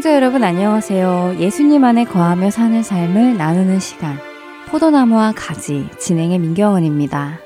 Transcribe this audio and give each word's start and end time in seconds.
시청자 0.00 0.16
여러분 0.16 0.42
안녕하세요. 0.42 1.36
예수님 1.40 1.84
안에 1.84 2.04
거하며 2.04 2.50
사는 2.50 2.82
삶을 2.82 3.36
나누는 3.36 3.80
시간 3.80 4.16
포도나무와 4.68 5.34
가지 5.36 5.90
진행의 5.98 6.38
민경은입니다. 6.38 7.38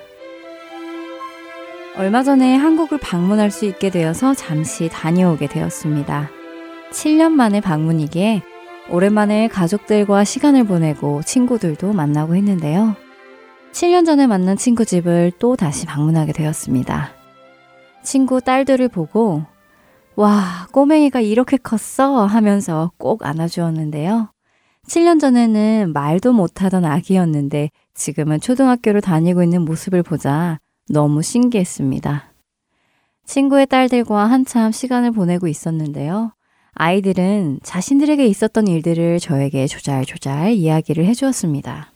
얼마 1.97 2.23
전에 2.23 2.55
한국을 2.55 2.99
방문할 2.99 3.51
수 3.51 3.65
있게 3.65 3.91
되어서 3.91 4.35
잠시 4.35 4.89
다녀오게 4.89 5.49
되었습니다. 5.49 6.31
7년 6.93 7.33
만에 7.33 7.61
방문이기에 7.61 8.43
오랜만에 8.89 9.49
가족들과 9.49 10.23
시간을 10.23 10.63
보내고 10.63 11.23
친구들도 11.25 11.93
만나고 11.93 12.37
했는데요. 12.37 12.95
7년 13.73 14.07
전에 14.07 14.29
만난 14.29 14.57
친구 14.57 14.85
집을 14.85 15.33
또 15.41 15.57
다시 15.57 15.87
방문하게 15.87 16.33
되었습니다. 16.33 17.15
친구 18.05 18.41
딸들을 18.41 18.91
보고 18.91 19.43
와, 20.17 20.69
꼬맹이가 20.71 21.21
이렇게 21.21 21.57
컸어 21.57 22.27
하면서 22.27 22.93
꼭 22.99 23.27
안아주었는데요. 23.27 24.31
7년 24.87 25.19
전에는 25.19 25.93
말도 25.93 26.33
못하던 26.33 26.85
아기였는데 26.85 27.71
지금은 27.95 28.41
초등학교를 28.41 29.01
다니고 29.01 29.43
있는 29.43 29.63
모습을 29.63 30.03
보자 30.03 30.61
너무 30.89 31.23
신기했습니다. 31.23 32.33
친구의 33.25 33.67
딸들과 33.67 34.27
한참 34.27 34.71
시간을 34.71 35.11
보내고 35.11 35.49
있었는데요. 35.49 36.33
아이들은 36.75 37.61
자신들에게 37.63 38.25
있었던 38.27 38.69
일들을 38.69 39.19
저에게 39.19 39.67
조잘조잘 39.67 40.53
이야기를 40.53 41.07
해주었습니다. 41.07 41.93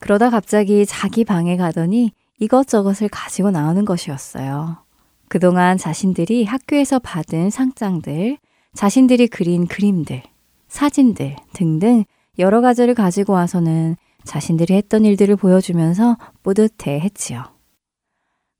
그러다 0.00 0.30
갑자기 0.30 0.84
자기 0.86 1.24
방에 1.24 1.56
가더니 1.56 2.12
이것저것을 2.38 3.08
가지고 3.08 3.50
나오는 3.50 3.84
것이었어요. 3.84 4.87
그동안 5.28 5.76
자신들이 5.76 6.44
학교에서 6.44 6.98
받은 6.98 7.50
상장들, 7.50 8.38
자신들이 8.74 9.28
그린 9.28 9.66
그림들, 9.66 10.22
사진들 10.68 11.36
등등 11.52 12.04
여러 12.38 12.60
가지를 12.60 12.94
가지고 12.94 13.34
와서는 13.34 13.96
자신들이 14.24 14.74
했던 14.74 15.04
일들을 15.04 15.36
보여주면서 15.36 16.16
뿌듯해 16.42 17.00
했지요. 17.00 17.44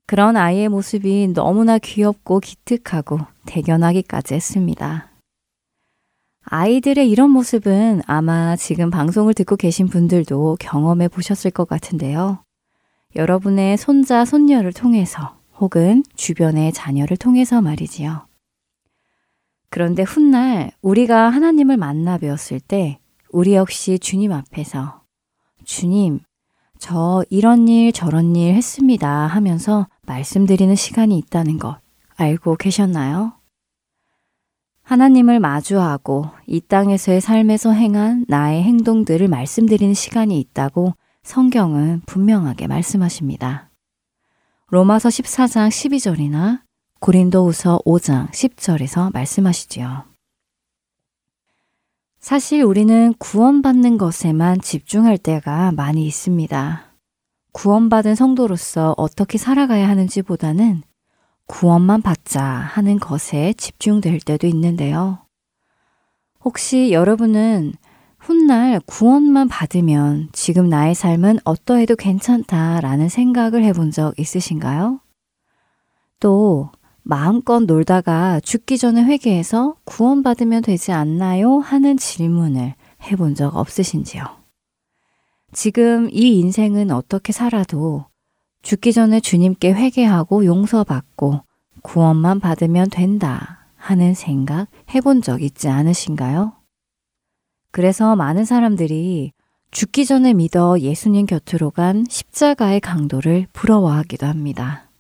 그런 0.07 0.37
아이의 0.37 0.69
모습이 0.71 1.29
너무나 1.35 1.79
귀엽고 1.79 2.41
기특하고 2.41 3.21
대견하기까지 3.47 4.35
했습니다. 4.35 5.11
아이들의 6.45 7.11
이런 7.11 7.31
모습은 7.31 8.03
아마 8.07 8.57
지금 8.57 8.91
방송을 8.91 9.35
듣고 9.35 9.57
계신 9.57 9.87
분들도 9.87 10.57
경험해 10.61 11.09
보셨을 11.09 11.51
것 11.51 11.69
같은데요. 11.69 12.43
여러분의 13.17 13.77
손자, 13.77 14.25
손녀를 14.25 14.73
통해서 14.73 15.38
혹은 15.61 16.05
주변의 16.15 16.73
자녀를 16.73 17.17
통해서 17.17 17.61
말이지요. 17.61 18.27
그런데 19.71 20.03
훗날 20.03 20.71
우리가 20.81 21.29
하나님을 21.31 21.77
만나 21.77 22.19
뵈었을 22.19 22.61
때 22.61 22.99
우리 23.31 23.55
역시 23.55 23.99
주님 23.99 24.33
앞에서 24.33 25.03
주님, 25.65 26.21
저 26.79 27.23
이런 27.29 27.69
일 27.69 27.93
저런 27.93 28.35
일 28.37 28.55
했습니다 28.55 29.09
하면서 29.09 29.87
말씀드리는 30.07 30.75
시간이 30.75 31.19
있다는 31.19 31.59
것 31.59 31.79
알고 32.17 32.57
계셨나요? 32.57 33.33
하나님을 34.83 35.39
마주하고 35.39 36.31
이 36.47 36.63
땅에서의 36.63 37.21
삶에서 37.21 37.73
행한 37.73 38.25
나의 38.27 38.63
행동들을 38.63 39.29
말씀드리는 39.29 39.93
시간이 39.93 40.41
있다고 40.41 40.95
성경은 41.23 42.01
분명하게 42.07 42.69
말씀하십니다. 42.69 43.68
로마서 44.71 45.09
14장 45.09 45.71
12절이나 45.71 46.61
고린도후서 47.01 47.81
5장 47.87 48.31
10절에서 48.31 49.11
말씀하시지요. 49.15 50.05
사실 52.21 52.63
우리는 52.63 53.15
구원받는 53.15 53.97
것에만 53.97 54.61
집중할 54.61 55.17
때가 55.17 55.73
많이 55.73 56.07
있습니다. 56.07 56.85
구원받은 57.53 58.15
성도로서 58.15 58.95
어떻게 58.99 59.39
살아가야 59.39 59.89
하는지보다는 59.89 60.83
구원만 61.47 62.03
받자 62.03 62.43
하는 62.43 62.99
것에 62.99 63.55
집중될 63.55 64.21
때도 64.21 64.47
있는데요. 64.49 65.25
혹시 66.45 66.93
여러분은 66.93 67.73
훗날 68.29 68.79
구원만 68.85 69.49
받으면 69.49 70.29
지금 70.33 70.69
나의 70.69 70.95
삶은 70.95 71.39
어떠해도 71.45 71.97
괜찮다라는 71.97 73.09
생각을 73.09 73.65
해본 73.65 73.91
적 73.91 74.19
있으신가요? 74.21 75.01
또 76.21 76.71
마음껏 77.03 77.61
놀다가 77.61 78.39
죽기 78.41 78.77
전에 78.77 79.03
회개해서 79.03 79.77
구원받으면 79.87 80.61
되지 80.61 80.93
않나요? 80.93 81.57
하는 81.57 81.97
질문을 81.97 82.75
해본 83.05 83.35
적 83.35 83.57
없으신지요? 83.57 84.23
지금 85.55 86.11
이 86.13 86.39
인생은 86.39 86.91
어떻게 86.91 87.33
살아도 87.33 88.05
죽기 88.61 88.93
전에 88.93 89.21
주님께 89.21 89.73
회개하고 89.73 90.45
용서받고 90.45 91.41
구원만 91.83 92.41
받으면 92.41 92.91
된다 92.91 93.71
하는 93.75 94.13
생각 94.13 94.69
해본 94.95 95.23
적 95.23 95.41
있지 95.41 95.71
않으신가요? 95.71 96.58
그래서 97.79 98.17
많은 98.17 98.45
사람들이 98.45 99.31
죽기 99.71 100.05
전에 100.05 100.35
믿어 100.35 100.81
예수님 100.81 101.27
곁으로 101.27 101.71
간 101.71 102.05
십자가의 102.09 102.81
강도를 102.81 103.47
부러워하기도 103.53 104.27
합니다. 104.27 104.91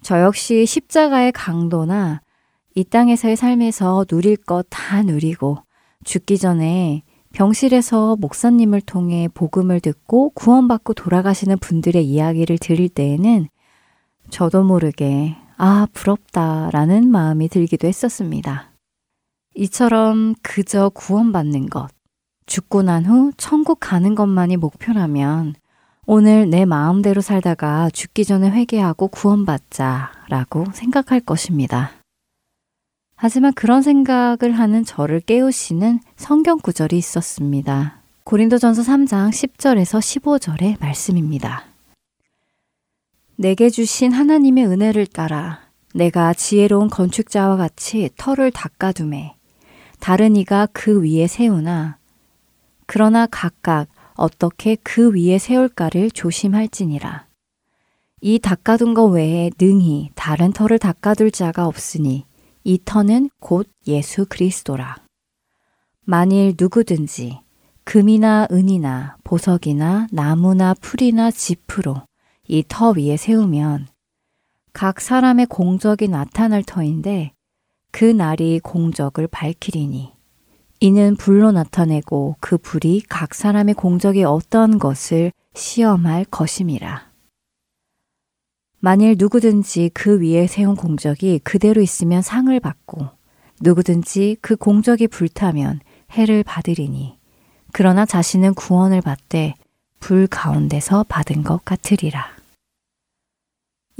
저 0.00 0.20
역시 0.20 0.64
십자가의 0.64 1.32
강도나 1.32 2.20
이 2.76 2.84
땅에서의 2.84 3.34
삶에서 3.34 4.04
누릴 4.04 4.36
것 4.36 4.64
다 4.70 5.02
누리고 5.02 5.58
죽기 6.04 6.38
전에 6.38 7.02
병실에서 7.32 8.14
목사님을 8.14 8.82
통해 8.82 9.26
복음을 9.34 9.80
듣고 9.80 10.30
구원받고 10.36 10.94
돌아가시는 10.94 11.58
분들의 11.58 12.06
이야기를 12.06 12.58
들을 12.58 12.88
때에는 12.88 13.48
저도 14.30 14.62
모르게 14.62 15.34
아, 15.56 15.88
부럽다라는 15.92 17.10
마음이 17.10 17.48
들기도 17.48 17.88
했었습니다. 17.88 18.71
이처럼 19.54 20.34
그저 20.42 20.88
구원받는 20.88 21.68
것, 21.68 21.88
죽고 22.46 22.82
난 22.82 23.06
후 23.06 23.32
천국 23.36 23.78
가는 23.80 24.14
것만이 24.14 24.56
목표라면 24.56 25.54
오늘 26.06 26.50
내 26.50 26.64
마음대로 26.64 27.20
살다가 27.20 27.88
죽기 27.90 28.24
전에 28.24 28.50
회개하고 28.50 29.08
구원받자 29.08 30.12
라고 30.28 30.64
생각할 30.72 31.20
것입니다. 31.20 31.92
하지만 33.14 33.52
그런 33.52 33.82
생각을 33.82 34.52
하는 34.52 34.84
저를 34.84 35.20
깨우시는 35.20 36.00
성경 36.16 36.58
구절이 36.58 36.98
있었습니다. 36.98 38.02
고린도전서 38.24 38.82
3장 38.82 39.30
10절에서 39.30 40.00
15절의 40.00 40.80
말씀입니다. 40.80 41.64
내게 43.36 43.70
주신 43.70 44.12
하나님의 44.12 44.66
은혜를 44.66 45.06
따라 45.06 45.60
내가 45.94 46.34
지혜로운 46.34 46.88
건축자와 46.88 47.56
같이 47.56 48.10
터를 48.16 48.50
닦아둠에 48.50 49.34
다른 50.02 50.34
이가 50.34 50.66
그 50.72 51.00
위에 51.00 51.28
세우나 51.28 51.96
그러나 52.86 53.28
각각 53.30 53.86
어떻게 54.14 54.74
그 54.82 55.12
위에 55.14 55.38
세울까를 55.38 56.10
조심할지니라. 56.10 57.28
이 58.20 58.40
닦아둔 58.40 58.94
것 58.94 59.04
외에 59.04 59.52
능히 59.60 60.10
다른 60.16 60.52
터를 60.52 60.80
닦아둘 60.80 61.30
자가 61.30 61.68
없으니 61.68 62.26
이 62.64 62.80
터는 62.84 63.30
곧 63.38 63.68
예수 63.86 64.26
그리스도라. 64.28 64.96
만일 66.00 66.54
누구든지 66.58 67.38
금이나 67.84 68.48
은이나 68.50 69.18
보석이나 69.22 70.08
나무나 70.10 70.74
풀이나 70.74 71.30
지프로 71.30 72.02
이 72.48 72.64
터 72.64 72.90
위에 72.90 73.16
세우면 73.16 73.86
각 74.72 75.00
사람의 75.00 75.46
공적이 75.46 76.08
나타날 76.08 76.64
터인데 76.64 77.34
그 77.92 78.06
날이 78.06 78.58
공적을 78.58 79.28
밝히리니 79.28 80.12
이는 80.80 81.14
불로 81.14 81.52
나타내고 81.52 82.36
그 82.40 82.58
불이 82.58 83.02
각 83.08 83.34
사람의 83.34 83.74
공적이 83.74 84.24
어떠한 84.24 84.78
것을 84.78 85.30
시험할 85.54 86.24
것임이라. 86.24 87.12
만일 88.80 89.14
누구든지 89.16 89.90
그 89.94 90.20
위에 90.20 90.48
세운 90.48 90.74
공적이 90.74 91.38
그대로 91.44 91.82
있으면 91.82 92.22
상을 92.22 92.58
받고 92.58 93.10
누구든지 93.60 94.38
그 94.40 94.56
공적이 94.56 95.06
불타면 95.06 95.80
해를 96.10 96.42
받으리니 96.42 97.16
그러나 97.72 98.04
자신은 98.04 98.54
구원을 98.54 99.02
받되 99.02 99.54
불 100.00 100.26
가운데서 100.26 101.04
받은 101.04 101.44
것 101.44 101.64
같으리라. 101.64 102.41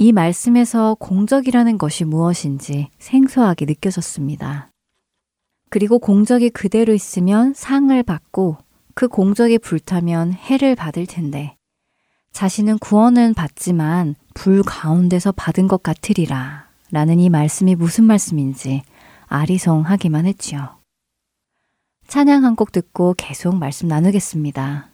이 0.03 0.11
말씀에서 0.11 0.97
공적이라는 0.99 1.77
것이 1.77 2.03
무엇인지 2.03 2.89
생소하게 2.99 3.63
느껴졌습니다. 3.63 4.69
그리고 5.69 5.97
공적이 5.97 6.49
그대로 6.49 6.93
있으면 6.93 7.53
상을 7.53 8.03
받고 8.03 8.57
그 8.95 9.07
공적이 9.07 9.59
불타면 9.59 10.33
해를 10.33 10.75
받을 10.75 11.05
텐데 11.05 11.55
자신은 12.33 12.79
구원은 12.79 13.33
받지만 13.33 14.15
불 14.33 14.61
가운데서 14.61 15.31
받은 15.31 15.69
것 15.69 15.81
같으리라 15.83 16.67
라는 16.91 17.21
이 17.21 17.29
말씀이 17.29 17.73
무슨 17.75 18.03
말씀인지 18.03 18.81
아리송하기만 19.27 20.25
했지요. 20.25 20.79
찬양 22.07 22.43
한 22.43 22.55
곡 22.57 22.73
듣고 22.73 23.15
계속 23.17 23.55
말씀 23.55 23.87
나누겠습니다. 23.87 24.89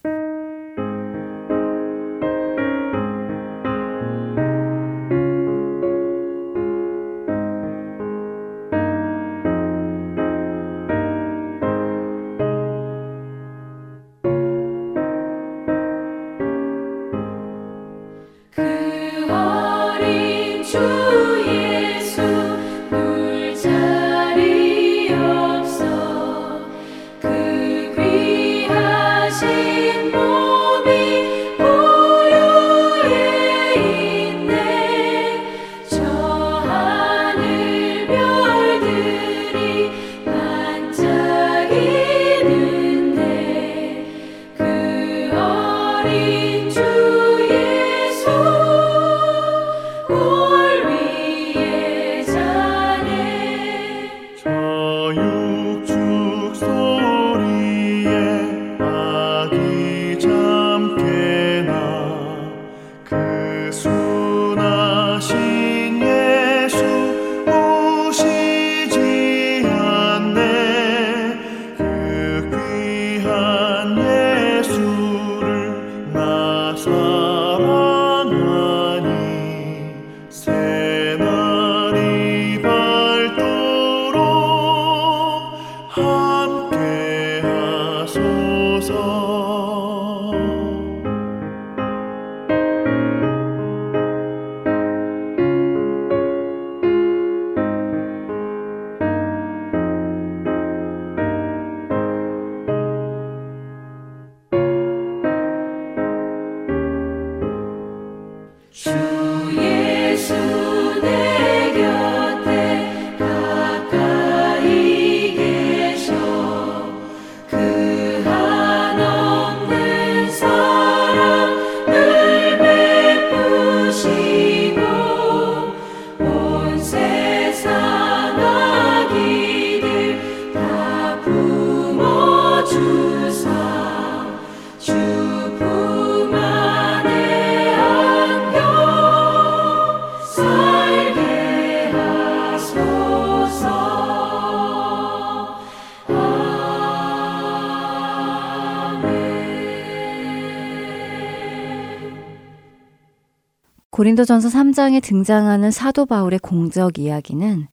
고린도전서 154.19 154.49
3장에 154.49 155.01
등장하는 155.01 155.71
사도 155.71 156.05
바울의 156.05 156.39
공적 156.39 156.99
이야기는 156.99 157.67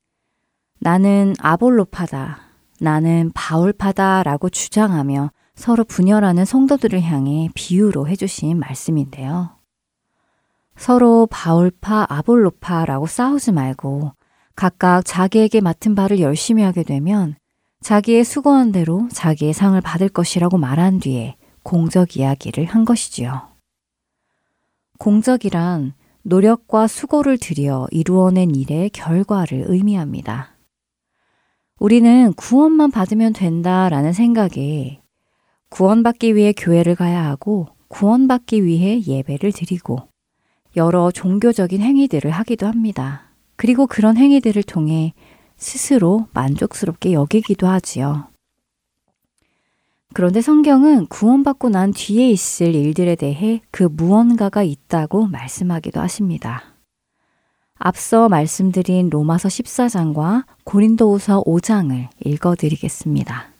나는 0.78 1.34
아볼로파다, 1.40 2.38
나는 2.80 3.32
바울파다 3.34 4.22
라고 4.22 4.48
주장하며 4.48 5.30
서로 5.56 5.82
분열하는 5.84 6.44
성도들을 6.44 7.02
향해 7.02 7.48
비유로 7.54 8.06
해주신 8.08 8.58
말씀인데요. 8.58 9.56
서로 10.76 11.26
바울파, 11.30 12.06
아볼로파라고 12.08 13.06
싸우지 13.06 13.52
말고 13.52 14.12
각각 14.54 15.04
자기에게 15.04 15.60
맡은 15.60 15.94
바를 15.94 16.20
열심히 16.20 16.62
하게 16.62 16.84
되면 16.84 17.34
자기의 17.80 18.24
수고한 18.24 18.70
대로 18.70 19.08
자기의 19.12 19.52
상을 19.52 19.80
받을 19.80 20.08
것이라고 20.08 20.58
말한 20.58 21.00
뒤에 21.00 21.36
공적 21.64 22.16
이야기를 22.16 22.66
한 22.66 22.84
것이지요. 22.84 23.48
공적이란 24.98 25.94
노력과 26.26 26.88
수고를 26.88 27.38
들여 27.38 27.86
이루어낸 27.92 28.52
일의 28.52 28.90
결과를 28.90 29.66
의미합니다. 29.68 30.56
우리는 31.78 32.32
구원만 32.32 32.90
받으면 32.90 33.32
된다라는 33.32 34.12
생각에 34.12 35.02
구원받기 35.68 36.34
위해 36.34 36.52
교회를 36.52 36.96
가야 36.96 37.24
하고 37.24 37.68
구원받기 37.86 38.64
위해 38.64 39.00
예배를 39.06 39.52
드리고 39.52 40.08
여러 40.74 41.12
종교적인 41.12 41.80
행위들을 41.80 42.28
하기도 42.28 42.66
합니다. 42.66 43.30
그리고 43.54 43.86
그런 43.86 44.16
행위들을 44.16 44.64
통해 44.64 45.14
스스로 45.56 46.26
만족스럽게 46.32 47.12
여기기도 47.12 47.68
하지요. 47.68 48.26
그런데 50.16 50.40
성경은 50.40 51.08
구원받고 51.08 51.68
난 51.68 51.92
뒤에 51.92 52.30
있을 52.30 52.74
일들에 52.74 53.16
대해 53.16 53.60
그 53.70 53.82
무언가가 53.82 54.62
있다고 54.62 55.26
말씀하기도 55.26 56.00
하십니다. 56.00 56.62
앞서 57.74 58.30
말씀드린 58.30 59.10
로마서 59.10 59.50
14장과 59.50 60.46
고린도후서 60.64 61.42
5장을 61.44 62.08
읽어 62.24 62.54
드리겠습니다. 62.54 63.50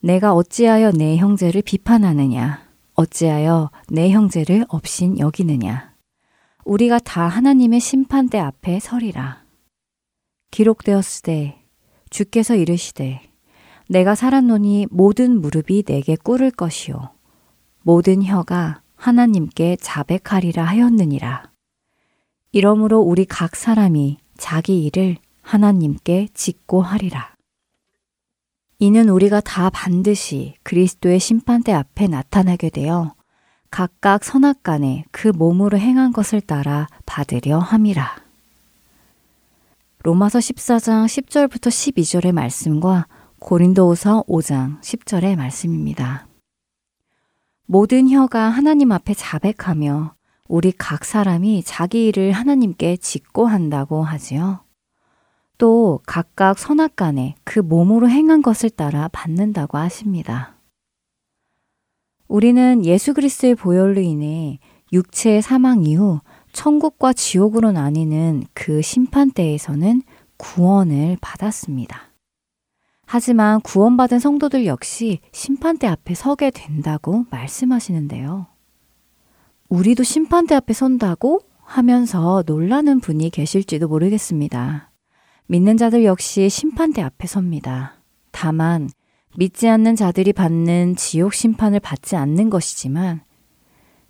내가 0.00 0.34
어찌하여 0.34 0.90
내 0.90 1.16
형제를 1.16 1.62
비판하느냐? 1.62 2.62
어찌하여 2.92 3.70
내 3.88 4.10
형제를 4.10 4.66
업신 4.68 5.18
여기느냐? 5.18 5.94
우리가 6.66 6.98
다 6.98 7.28
하나님의 7.28 7.80
심판대 7.80 8.38
앞에 8.38 8.78
서리라. 8.78 9.42
기록되었으되 10.50 11.62
주께서 12.10 12.54
이르시되 12.56 13.33
내가 13.88 14.14
살았노니 14.14 14.88
모든 14.90 15.40
무릎이 15.40 15.82
내게 15.82 16.16
꿇을 16.16 16.50
것이요. 16.50 17.10
모든 17.82 18.22
혀가 18.22 18.80
하나님께 18.96 19.76
자백하리라 19.80 20.64
하였느니라. 20.64 21.50
이러므로 22.52 23.00
우리 23.00 23.24
각 23.24 23.56
사람이 23.56 24.18
자기 24.38 24.84
일을 24.84 25.18
하나님께 25.42 26.28
짓고 26.32 26.82
하리라. 26.82 27.34
이는 28.78 29.08
우리가 29.08 29.40
다 29.40 29.70
반드시 29.70 30.54
그리스도의 30.62 31.20
심판대 31.20 31.72
앞에 31.72 32.06
나타나게 32.06 32.70
되어 32.70 33.14
각각 33.70 34.24
선악간에 34.24 35.04
그 35.10 35.28
몸으로 35.28 35.78
행한 35.78 36.12
것을 36.12 36.40
따라 36.40 36.86
받으려 37.06 37.58
함이라. 37.58 38.16
로마서 40.02 40.38
14장 40.38 41.06
10절부터 41.06 41.68
12절의 41.68 42.32
말씀과 42.32 43.06
고린도후서 43.44 44.24
5장 44.26 44.80
10절의 44.80 45.36
말씀입니다. 45.36 46.26
모든 47.66 48.08
혀가 48.08 48.48
하나님 48.48 48.90
앞에 48.90 49.12
자백하며 49.12 50.14
우리 50.48 50.72
각 50.72 51.04
사람이 51.04 51.62
자기 51.62 52.06
일을 52.06 52.32
하나님께 52.32 52.96
짓고 52.96 53.46
한다고 53.46 54.02
하지요. 54.02 54.64
또 55.58 56.00
각각 56.06 56.58
선악간에 56.58 57.34
그 57.44 57.58
몸으로 57.58 58.08
행한 58.08 58.40
것을 58.40 58.70
따라 58.70 59.08
받는다고 59.08 59.76
하십니다. 59.76 60.56
우리는 62.26 62.82
예수 62.86 63.12
그리스도의 63.12 63.56
보혈로 63.56 64.00
인해 64.00 64.58
육체의 64.90 65.42
사망 65.42 65.82
이후 65.84 66.20
천국과 66.54 67.12
지옥으로 67.12 67.72
나뉘는 67.72 68.44
그 68.54 68.80
심판대에서는 68.80 70.00
구원을 70.38 71.18
받았습니다. 71.20 72.13
하지만 73.14 73.60
구원받은 73.60 74.18
성도들 74.18 74.66
역시 74.66 75.20
심판대 75.30 75.86
앞에 75.86 76.14
서게 76.14 76.50
된다고 76.50 77.26
말씀하시는데요. 77.30 78.48
우리도 79.68 80.02
심판대 80.02 80.56
앞에 80.56 80.72
선다고 80.72 81.38
하면서 81.62 82.42
놀라는 82.44 82.98
분이 82.98 83.30
계실지도 83.30 83.86
모르겠습니다. 83.86 84.90
믿는 85.46 85.76
자들 85.76 86.04
역시 86.04 86.48
심판대 86.48 87.02
앞에 87.02 87.28
섭니다. 87.28 88.02
다만 88.32 88.90
믿지 89.36 89.68
않는 89.68 89.94
자들이 89.94 90.32
받는 90.32 90.96
지옥 90.96 91.34
심판을 91.34 91.78
받지 91.78 92.16
않는 92.16 92.50
것이지만 92.50 93.20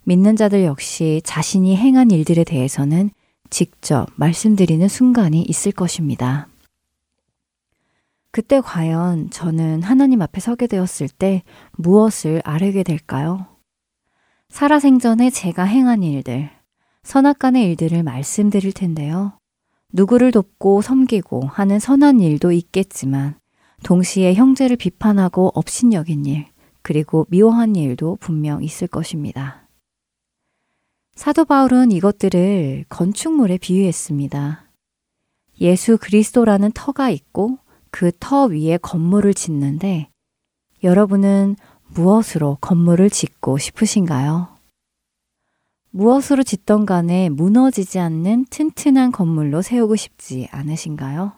믿는 0.05 0.35
자들 0.35 0.65
역시 0.65 1.21
자신이 1.25 1.77
행한 1.77 2.11
일들에 2.11 2.43
대해서는 2.43 3.11
직접 3.51 4.07
말씀드리는 4.17 4.89
순간이 4.89 5.43
있을 5.43 5.73
것입니다. 5.73 6.49
그때 8.35 8.61
과연 8.61 9.31
저는 9.31 9.85
하나님 9.85 10.21
앞에 10.21 10.41
서게 10.41 10.67
되었을 10.67 11.07
때 11.07 11.45
무엇을 11.79 12.43
아뢰게 12.45 12.83
될까요? 12.83 13.47
살아생전에 14.49 15.31
제가 15.31 15.63
행한 15.63 16.03
일들, 16.03 16.51
선악간의 17.05 17.65
일들을 17.65 18.03
말씀드릴 18.03 18.73
텐데요. 18.73 19.39
누구를 19.93 20.33
돕고 20.33 20.83
섬기고 20.83 21.47
하는 21.47 21.79
선한 21.79 22.19
일도 22.19 22.51
있겠지만 22.51 23.39
동시에 23.85 24.35
형제를 24.35 24.79
비판하고 24.79 25.53
업신여긴 25.55 26.27
일, 26.27 26.47
그리고 26.83 27.29
미워한 27.31 27.77
일도 27.77 28.17
분명 28.17 28.65
있을 28.65 28.89
것입니다. 28.89 29.69
사도 31.15 31.45
바울은 31.45 31.93
이것들을 31.93 32.87
건축물에 32.89 33.59
비유했습니다. 33.59 34.73
예수 35.61 35.99
그리스도라는 35.99 36.73
터가 36.73 37.11
있고 37.11 37.59
그 37.95 38.11
터 38.11 38.47
위에 38.47 38.77
건물을 38.79 39.35
짓는데 39.35 40.11
여러분은 40.83 41.55
무엇으로 41.87 42.59
건물을 42.61 43.09
짓고 43.09 43.57
싶으신가요? 43.59 44.49
무엇으로 45.91 46.43
짓던 46.43 46.87
간에 46.87 47.29
무너지지 47.29 48.01
않는 48.01 48.47
튼튼한 48.51 49.13
건물로 49.13 49.63
세우고 49.63 49.95
싶지 49.95 50.49
않으신가요? 50.51 51.35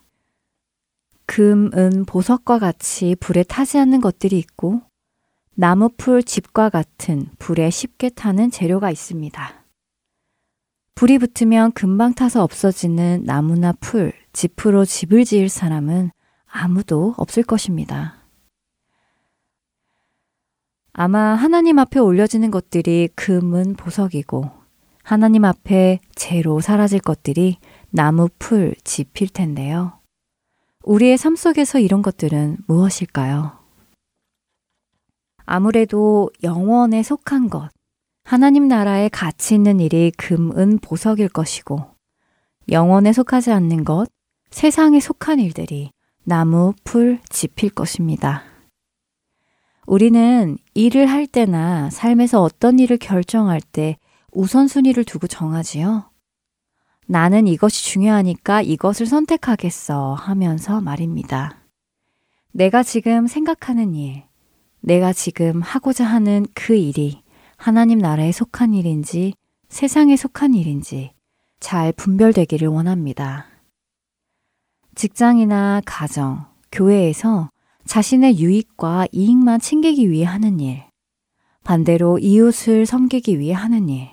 금, 1.27 1.71
은, 1.75 2.07
보석과 2.07 2.59
같이 2.59 3.17
불에 3.21 3.43
타지 3.43 3.79
않는 3.79 4.01
것들이 4.01 4.39
있고 4.39 4.81
나무 5.55 5.91
풀 5.99 6.23
짚과 6.23 6.71
같은 6.71 7.29
불에 7.39 7.69
쉽게 7.69 8.09
타는 8.09 8.51
재료가 8.51 8.91
있습니다. 8.91 9.67
불이 10.95 11.19
붙으면 11.19 11.73
금방 11.73 12.15
타서 12.15 12.43
없어지는 12.43 13.25
나무나 13.27 13.73
풀, 13.73 14.15
짚으로 14.33 14.87
집을 14.87 15.27
지을 15.27 15.51
사람은 15.51 16.13
아무도 16.47 17.15
없을 17.17 17.43
것입니다. 17.43 18.17
아마 20.93 21.35
하나님 21.35 21.79
앞에 21.79 22.00
올려지는 22.00 22.50
것들이 22.50 23.09
금은 23.15 23.75
보석이고 23.75 24.50
하나님 25.03 25.45
앞에 25.45 26.00
재로 26.15 26.61
사라질 26.61 27.00
것들이 27.00 27.59
나무, 27.91 28.29
풀, 28.38 28.75
짚일 28.83 29.28
텐데요. 29.29 30.00
우리의 30.83 31.19
삶 31.19 31.37
속에서 31.37 31.79
이런 31.79 32.03
것들은 32.03 32.59
무엇일까요? 32.67 33.59
아무래도 35.45 36.31
영원에 36.43 37.03
속한 37.03 37.50
것, 37.50 37.71
하나님 38.25 38.67
나라에 38.67 39.09
가치 39.09 39.55
있는 39.55 39.79
일이 39.79 40.11
금, 40.17 40.50
은, 40.59 40.79
보석일 40.79 41.29
것이고, 41.29 41.85
영원에 42.71 43.12
속하지 43.12 43.53
않는 43.53 43.85
것, 43.85 44.09
세상에 44.50 44.99
속한 44.99 45.38
일들이 45.38 45.91
나무, 46.28 46.75
풀, 46.83 47.21
짚일 47.31 47.71
것입니다. 47.71 48.42
우리는 49.87 50.59
일을 50.75 51.06
할 51.06 51.28
때나 51.28 51.88
삶에서 51.90 52.42
어떤 52.42 52.80
일을 52.80 52.97
결정할 52.97 53.61
때 53.61 53.97
우선순위를 54.33 55.04
두고 55.04 55.28
정하지요. 55.28 56.11
나는 57.06 57.47
이것이 57.47 57.85
중요하니까 57.85 58.61
이것을 58.62 59.06
선택하겠어 59.06 60.14
하면서 60.14 60.80
말입니다. 60.80 61.62
내가 62.50 62.83
지금 62.83 63.28
생각하는 63.28 63.95
일, 63.95 64.25
내가 64.80 65.12
지금 65.12 65.62
하고자 65.62 66.04
하는 66.04 66.45
그 66.54 66.75
일이 66.75 67.23
하나님 67.56 68.00
나라에 68.00 68.33
속한 68.33 68.75
일인지 68.75 69.35
세상에 69.68 70.16
속한 70.16 70.54
일인지 70.54 71.12
잘 71.61 71.92
분별되기를 71.92 72.66
원합니다. 72.66 73.47
직장이나 74.97 75.83
가정, 75.85 76.47
교회에서 76.73 77.50
자신의 77.85 78.38
유익과 78.38 79.09
이익만 79.12 79.61
챙기기 79.61 80.11
위해 80.11 80.25
하는 80.25 80.59
일, 80.59 80.85
반대로 81.65 82.19
이웃을 82.19 82.87
섬기기 82.87 83.38
위해 83.38 83.53
하는 83.53 83.91
일. 83.91 84.09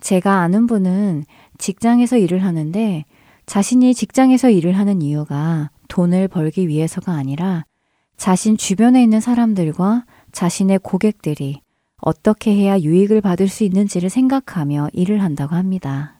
제가 0.00 0.40
아는 0.40 0.66
분은 0.66 1.24
직장에서 1.58 2.16
일을 2.16 2.42
하는데 2.42 3.04
자신이 3.46 3.94
직장에서 3.94 4.50
일을 4.50 4.72
하는 4.76 5.02
이유가 5.02 5.70
돈을 5.86 6.26
벌기 6.26 6.66
위해서가 6.66 7.12
아니라 7.12 7.64
자신 8.16 8.56
주변에 8.56 9.00
있는 9.04 9.20
사람들과 9.20 10.04
자신의 10.32 10.80
고객들이 10.80 11.60
어떻게 11.98 12.56
해야 12.56 12.80
유익을 12.80 13.20
받을 13.20 13.46
수 13.46 13.62
있는지를 13.62 14.10
생각하며 14.10 14.88
일을 14.94 15.22
한다고 15.22 15.54
합니다. 15.54 16.19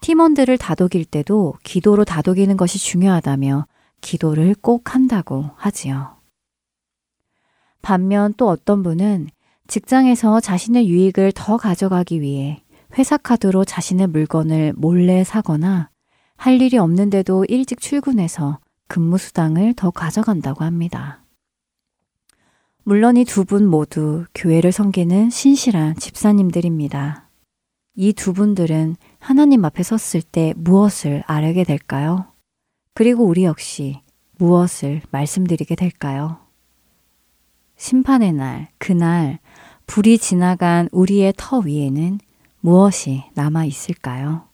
팀원들을 0.00 0.58
다독일 0.58 1.04
때도 1.04 1.54
기도로 1.62 2.04
다독이는 2.04 2.56
것이 2.56 2.78
중요하다며 2.78 3.66
기도를 4.00 4.54
꼭 4.60 4.94
한다고 4.94 5.50
하지요. 5.56 6.16
반면 7.82 8.34
또 8.36 8.48
어떤 8.48 8.82
분은 8.82 9.28
직장에서 9.68 10.40
자신의 10.40 10.88
유익을 10.88 11.32
더 11.34 11.56
가져가기 11.56 12.20
위해 12.20 12.62
회사 12.98 13.16
카드로 13.16 13.64
자신의 13.64 14.06
물건을 14.08 14.74
몰래 14.76 15.24
사거나 15.24 15.90
할 16.36 16.60
일이 16.60 16.78
없는데도 16.78 17.46
일찍 17.48 17.80
출근해서 17.80 18.58
근무 18.88 19.18
수당을 19.18 19.74
더 19.74 19.90
가져간다고 19.90 20.64
합니다. 20.64 21.24
물론 22.84 23.16
이 23.16 23.24
두 23.24 23.44
분 23.44 23.66
모두 23.66 24.24
교회를 24.34 24.70
섬기는 24.70 25.30
신실한 25.30 25.96
집사님들입니다. 25.96 27.28
이 27.96 28.12
두 28.12 28.32
분들은 28.32 28.94
하나님 29.26 29.64
앞에 29.64 29.82
섰을 29.82 30.22
때 30.22 30.54
무엇을 30.56 31.24
아뢰게 31.26 31.64
될까요? 31.64 32.26
그리고 32.94 33.24
우리 33.24 33.42
역시 33.42 34.00
무엇을 34.38 35.02
말씀드리게 35.10 35.74
될까요? 35.74 36.38
심판의 37.76 38.32
날, 38.34 38.68
그날, 38.78 39.40
불이 39.88 40.18
지나간 40.18 40.88
우리의 40.92 41.34
터 41.36 41.58
위에는 41.58 42.20
무엇이 42.60 43.24
남아 43.34 43.64
있을까요? 43.64 44.46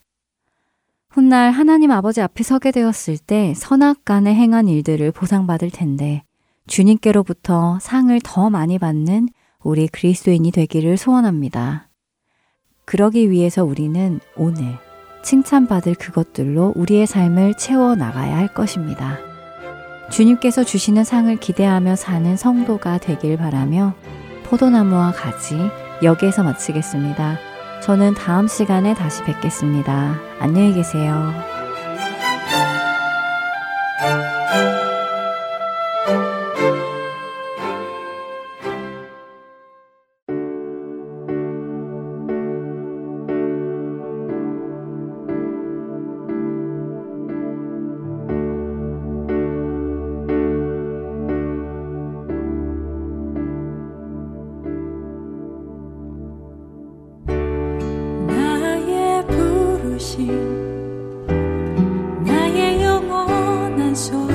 훗날 1.11 1.51
하나님 1.51 1.91
아버지 1.91 2.23
앞에 2.23 2.43
서게 2.43 2.71
되었을 2.71 3.19
때 3.19 3.53
선악간에 3.55 4.35
행한 4.35 4.69
일들을 4.69 5.13
보상받을 5.13 5.71
텐데 5.71 6.23
주님께로부터 6.67 7.79
상을 7.79 8.19
더 8.25 8.49
많이 8.49 8.79
받는 8.79 9.29
우리 9.63 9.87
그리스도인이 9.87 10.51
되기를 10.51 10.97
소원합니다. 10.97 11.92
그러기 12.93 13.31
위해서 13.31 13.65
우리는 13.65 14.21
오늘 14.37 14.77
칭찬받을 15.23 15.95
그것들로 15.95 16.75
우리의 16.77 17.07
삶을 17.07 17.55
채워 17.55 17.95
나가야 17.95 18.37
할 18.37 18.53
것입니다. 18.53 19.17
주님께서 20.11 20.63
주시는 20.63 21.03
상을 21.03 21.35
기대하며 21.35 21.97
사는 21.97 22.37
성도가 22.37 22.99
되길 22.99 23.39
바라며 23.39 23.95
포도나무와 24.45 25.13
가지 25.13 25.57
여기에서 26.03 26.43
마치겠습니다. 26.43 27.39
저는 27.83 28.13
다음 28.13 28.47
시간에 28.47 28.93
다시 28.93 29.23
뵙겠습니다. 29.23 30.21
안녕히 30.39 30.75
계세요. 30.75 31.33
所 63.95 64.32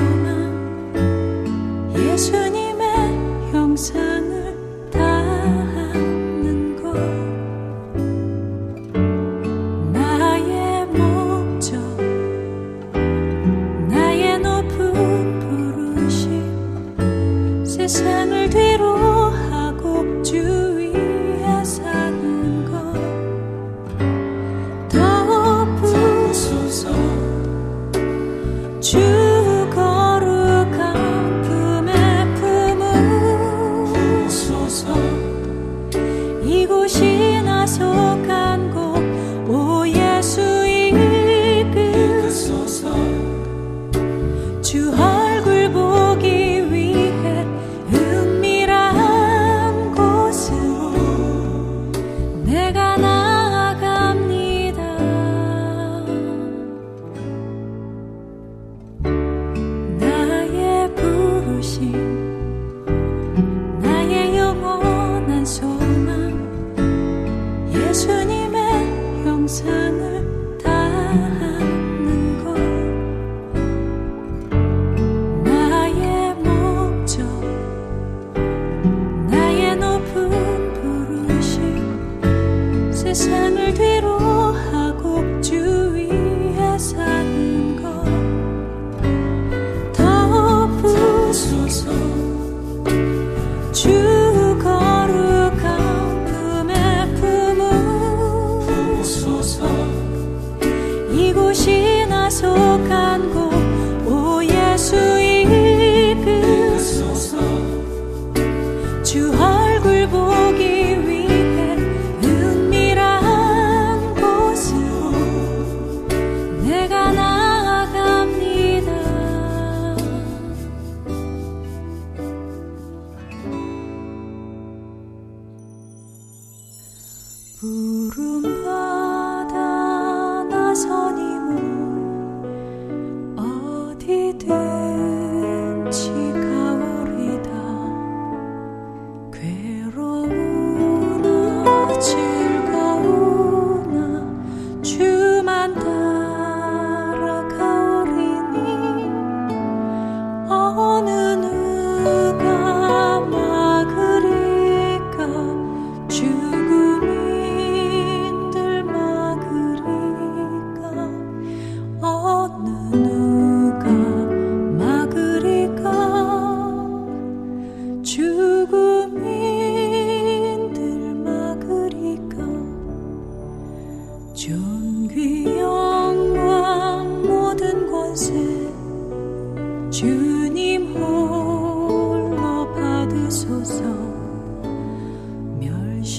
사 91.68 92.17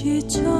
는곳 0.02 0.59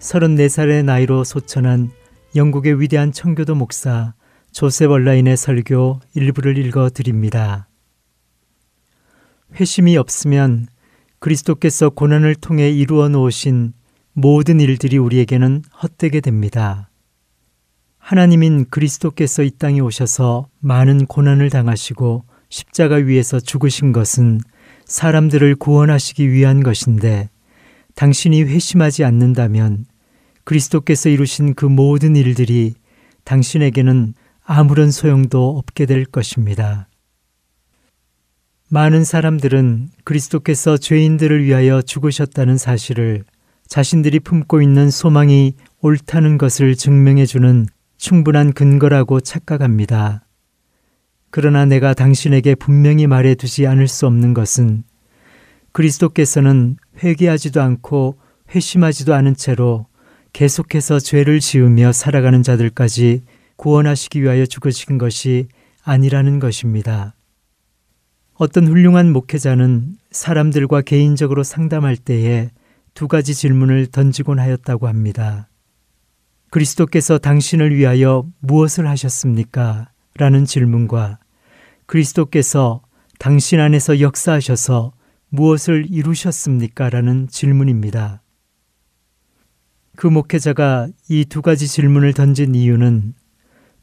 34살의 0.00 0.84
나이로 0.84 1.24
소천한 1.24 1.90
영국의 2.34 2.80
위대한 2.80 3.12
청교도 3.12 3.54
목사 3.54 4.14
조셉 4.50 4.90
얼라인의 4.90 5.36
설교 5.36 6.00
일부를 6.14 6.58
읽어 6.58 6.88
드립니다. 6.90 7.68
회심이 9.54 9.96
없으면 9.96 10.68
그리스도께서 11.18 11.90
고난을 11.90 12.34
통해 12.36 12.70
이루어 12.70 13.08
놓으신 13.08 13.74
모든 14.12 14.58
일들이 14.58 14.96
우리에게는 14.96 15.62
헛되게 15.82 16.20
됩니다. 16.20 16.88
하나님인 17.98 18.70
그리스도께서 18.70 19.42
이 19.42 19.50
땅에 19.50 19.80
오셔서 19.80 20.48
많은 20.60 21.06
고난을 21.06 21.50
당하시고 21.50 22.24
십자가 22.48 22.96
위에서 22.96 23.38
죽으신 23.38 23.92
것은 23.92 24.40
사람들을 24.86 25.56
구원하시기 25.56 26.30
위한 26.30 26.62
것인데 26.62 27.28
당신이 27.94 28.44
회심하지 28.44 29.04
않는다면 29.04 29.84
그리스도께서 30.50 31.08
이루신 31.08 31.54
그 31.54 31.64
모든 31.64 32.16
일들이 32.16 32.74
당신에게는 33.22 34.14
아무런 34.44 34.90
소용도 34.90 35.56
없게 35.56 35.86
될 35.86 36.04
것입니다. 36.04 36.88
많은 38.68 39.04
사람들은 39.04 39.90
그리스도께서 40.02 40.76
죄인들을 40.76 41.44
위하여 41.44 41.80
죽으셨다는 41.80 42.58
사실을 42.58 43.22
자신들이 43.68 44.18
품고 44.18 44.60
있는 44.60 44.90
소망이 44.90 45.54
옳다는 45.82 46.36
것을 46.36 46.74
증명해 46.74 47.26
주는 47.26 47.66
충분한 47.96 48.52
근거라고 48.52 49.20
착각합니다. 49.20 50.26
그러나 51.30 51.64
내가 51.64 51.94
당신에게 51.94 52.56
분명히 52.56 53.06
말해 53.06 53.36
두지 53.36 53.68
않을 53.68 53.86
수 53.86 54.04
없는 54.08 54.34
것은 54.34 54.82
그리스도께서는 55.70 56.76
회개하지도 57.04 57.62
않고 57.62 58.18
회심하지도 58.52 59.14
않은 59.14 59.36
채로 59.36 59.86
계속해서 60.32 61.00
죄를 61.00 61.40
지으며 61.40 61.92
살아가는 61.92 62.42
자들까지 62.42 63.22
구원하시기 63.56 64.22
위하여 64.22 64.46
죽으신 64.46 64.98
것이 64.98 65.48
아니라는 65.82 66.38
것입니다. 66.38 67.14
어떤 68.34 68.66
훌륭한 68.66 69.12
목회자는 69.12 69.96
사람들과 70.10 70.80
개인적으로 70.80 71.42
상담할 71.42 71.96
때에 71.96 72.50
두 72.94 73.06
가지 73.06 73.34
질문을 73.34 73.86
던지곤 73.88 74.38
하였다고 74.38 74.88
합니다. 74.88 75.48
그리스도께서 76.50 77.18
당신을 77.18 77.76
위하여 77.76 78.26
무엇을 78.40 78.88
하셨습니까? 78.88 79.90
라는 80.14 80.44
질문과 80.44 81.18
그리스도께서 81.86 82.82
당신 83.18 83.60
안에서 83.60 84.00
역사하셔서 84.00 84.92
무엇을 85.28 85.86
이루셨습니까? 85.90 86.90
라는 86.90 87.28
질문입니다. 87.28 88.19
그 90.00 90.06
목회자가 90.06 90.88
이 91.10 91.26
두 91.26 91.42
가지 91.42 91.68
질문을 91.68 92.14
던진 92.14 92.54
이유는 92.54 93.12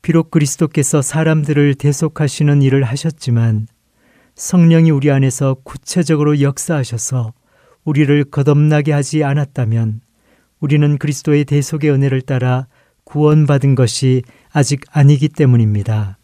비록 0.02 0.32
그리스도께서 0.32 1.04
사람들을 1.04 1.76
대속하시는 1.76 2.64
일을 2.64 2.82
하셨지만 2.82 3.68
성령이 4.34 4.90
우리 4.90 5.12
안에서 5.12 5.58
구체적으로 5.64 6.42
역사하셔서 6.42 7.34
우리를 7.84 8.24
거듭나게 8.32 8.94
하지 8.94 9.24
않았다면 9.24 10.02
우리는 10.60 10.98
그리스도의 10.98 11.46
대속의 11.46 11.92
은혜를 11.92 12.22
따라 12.22 12.66
구원받은 13.04 13.76
것이 13.76 14.24
아직 14.52 14.82
아니기 14.90 15.30
때문입니다. 15.30 16.18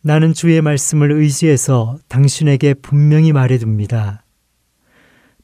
나는 0.00 0.34
주의 0.34 0.60
말씀을 0.60 1.12
의지해서 1.12 1.96
당신에게 2.08 2.74
분명히 2.74 3.32
말해둡니다. 3.32 4.24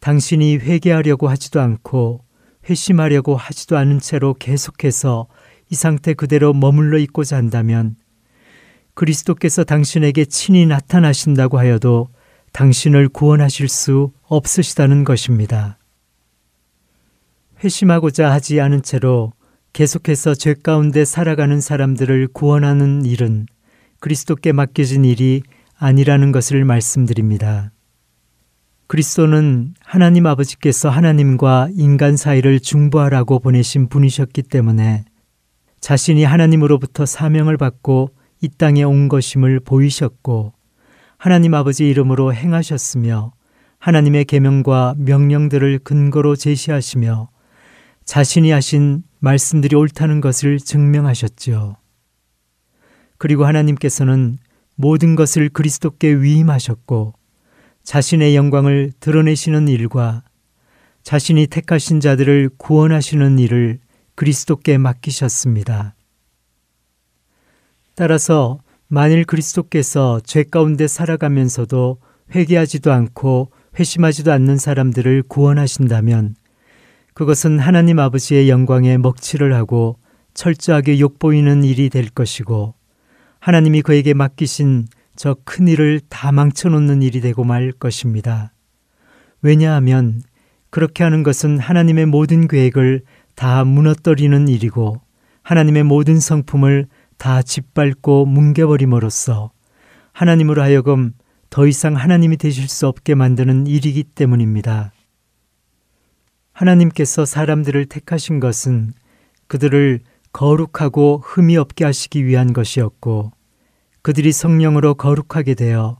당신이 0.01 0.57
회개하려고 0.57 1.29
하지도 1.29 1.61
않고 1.61 2.25
회심하려고 2.68 3.37
하지도 3.37 3.77
않은 3.77 4.01
채로 4.01 4.35
계속해서 4.35 5.27
이 5.70 5.75
상태 5.75 6.14
그대로 6.14 6.53
머물러 6.53 6.98
있고자 6.98 7.37
한다면 7.37 7.96
그리스도께서 8.94 9.64
당신에게 9.64 10.27
친히 10.27 10.66
나타나신다고 10.66 11.59
하여도 11.59 12.09
당신을 12.53 13.09
구원하실 13.09 13.68
수 13.68 14.12
없으시다는 14.25 15.05
것입니다. 15.05 15.79
회심하고자 17.64 18.31
하지 18.31 18.61
않은 18.61 18.83
채로 18.83 19.33
계속해서 19.72 20.35
죄 20.35 20.55
가운데 20.55 21.05
살아가는 21.05 21.61
사람들을 21.61 22.29
구원하는 22.29 23.07
일은 23.07 23.46
그리스도께 24.01 24.53
맡겨진 24.53 25.05
일이 25.05 25.42
아니라는 25.79 26.33
것을 26.33 26.64
말씀드립니다. 26.64 27.71
그리스도는 28.92 29.72
하나님 29.83 30.26
아버지께서 30.26 30.90
하나님과 30.90 31.70
인간 31.72 32.14
사이를 32.14 32.61
중보하라고 32.61 33.38
보내신 33.38 33.88
분이셨기 33.88 34.42
때문에 34.42 35.07
자신이 35.81 36.24
하나님으로부터 36.24 37.07
사명을 37.07 37.57
받고 37.57 38.11
이 38.42 38.50
땅에 38.50 38.83
온 38.83 39.09
것임을 39.09 39.61
보이셨고 39.61 40.52
하나님 41.16 41.55
아버지 41.55 41.88
이름으로 41.88 42.35
행하셨으며 42.35 43.33
하나님의 43.78 44.26
계명과 44.26 44.96
명령들을 44.98 45.78
근거로 45.78 46.37
제시하시며 46.37 47.31
자신이 48.05 48.50
하신 48.50 49.05
말씀들이 49.20 49.74
옳다는 49.74 50.20
것을 50.20 50.59
증명하셨지요. 50.59 51.76
그리고 53.16 53.46
하나님께서는 53.46 54.37
모든 54.76 55.16
것을 55.16 55.48
그리스도께 55.48 56.12
위임하셨고 56.12 57.14
자신의 57.85 58.37
영광을 58.37 58.92
드러내시는 59.01 59.68
일과 59.68 60.23
자신이 61.03 61.49
택하신 61.49 62.01
자들을 62.01 62.51
구원하시는 62.57 63.38
일을 63.38 63.81
그리스도께 64.14 64.79
맡기셨습니다. 64.79 65.95
따라서 67.95 68.61
만일 68.88 69.25
그리스도께서 69.25 70.21
죄 70.25 70.45
가운데 70.45 70.87
살아가면서도 70.87 71.99
회개하지도 72.35 72.92
않고 72.92 73.51
회심하지도 73.79 74.33
않는 74.33 74.59
사람들을 74.59 75.25
구원하신다면 75.25 76.37
그것은 77.14 77.59
하나님 77.59 77.99
아버지의 77.99 78.49
영광에 78.49 78.97
먹칠을 78.99 79.55
하고 79.55 79.99
철저하게 80.35 81.01
욕보이는 81.01 81.64
일이 81.64 81.90
될 81.90 82.09
것이고 82.09 82.75
하나님이 83.38 83.83
그에게 83.83 84.14
맡기신 84.14 84.87
저 85.16 85.37
큰 85.44 85.68
일을 85.68 86.01
다 86.09 86.33
망쳐놓는 86.33 87.03
일이 87.03 87.20
되고 87.20 87.44
말 87.44 87.72
것입니다. 87.72 88.53
왜냐하면 89.42 90.22
그렇게 90.70 91.05
하는 91.05 91.22
것은 91.22 91.59
하나님의 91.59 92.07
모든 92.07 92.48
계획을 92.48 93.03
다 93.35 93.64
무너뜨리는 93.64 94.48
일이고 94.48 95.01
하나님의 95.42 95.83
모든 95.83 96.18
성품을 96.18 96.87
다 97.18 97.42
짓밟고 97.42 98.27
뭉개버림으로써 98.27 99.51
하나님으로 100.12 100.62
하여금 100.62 101.12
더 101.51 101.66
이상 101.66 101.96
하나님이 101.96 102.37
되실 102.38 102.68
수 102.68 102.87
없게 102.87 103.14
만드는 103.14 103.66
일이기 103.66 104.05
때문입니다. 104.05 104.92
하나님께서 106.53 107.25
사람들을 107.25 107.85
택하신 107.87 108.40
것은 108.40 108.94
그들을 109.48 110.01
거룩하고 110.33 111.22
흠이 111.25 111.57
없게 111.57 111.85
하시기 111.85 112.25
위한 112.25 112.53
것이었고 112.53 113.33
그들이 114.02 114.32
성령으로 114.32 114.94
거룩하게 114.94 115.54
되어 115.54 115.98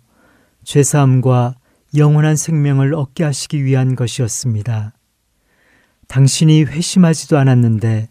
죄사함과 0.65 1.55
영원한 1.97 2.37
생명을 2.37 2.95
얻게 2.95 3.23
하시기 3.23 3.65
위한 3.65 3.95
것이었습니다. 3.95 4.93
당신이 6.09 6.65
회심하지도 6.65 7.39
않았는데 7.39 8.09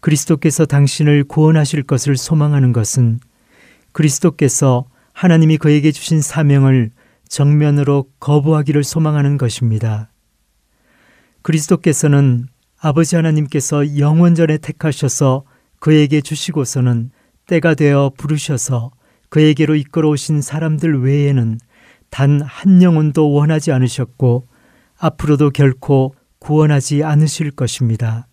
그리스도께서 0.00 0.66
당신을 0.66 1.24
구원하실 1.24 1.84
것을 1.84 2.16
소망하는 2.16 2.72
것은 2.72 3.18
그리스도께서 3.92 4.86
하나님이 5.12 5.58
그에게 5.58 5.90
주신 5.90 6.20
사명을 6.20 6.90
정면으로 7.28 8.06
거부하기를 8.20 8.84
소망하는 8.84 9.38
것입니다. 9.38 10.10
그리스도께서는 11.42 12.46
아버지 12.78 13.16
하나님께서 13.16 13.98
영원전에 13.98 14.58
택하셔서 14.58 15.44
그에게 15.78 16.20
주시고서는 16.20 17.10
때가 17.46 17.74
되어 17.74 18.10
부르셔서 18.16 18.90
그에게로 19.30 19.74
이끌어오신 19.76 20.42
사람들 20.42 21.02
외에는 21.02 21.58
단 22.10 22.42
한 22.42 22.82
영혼도 22.82 23.32
원하지 23.32 23.72
않으셨고 23.72 24.48
앞으로도 24.98 25.50
결코 25.50 26.14
구원하지 26.40 27.04
않으실 27.04 27.52
것입니다. 27.52 28.26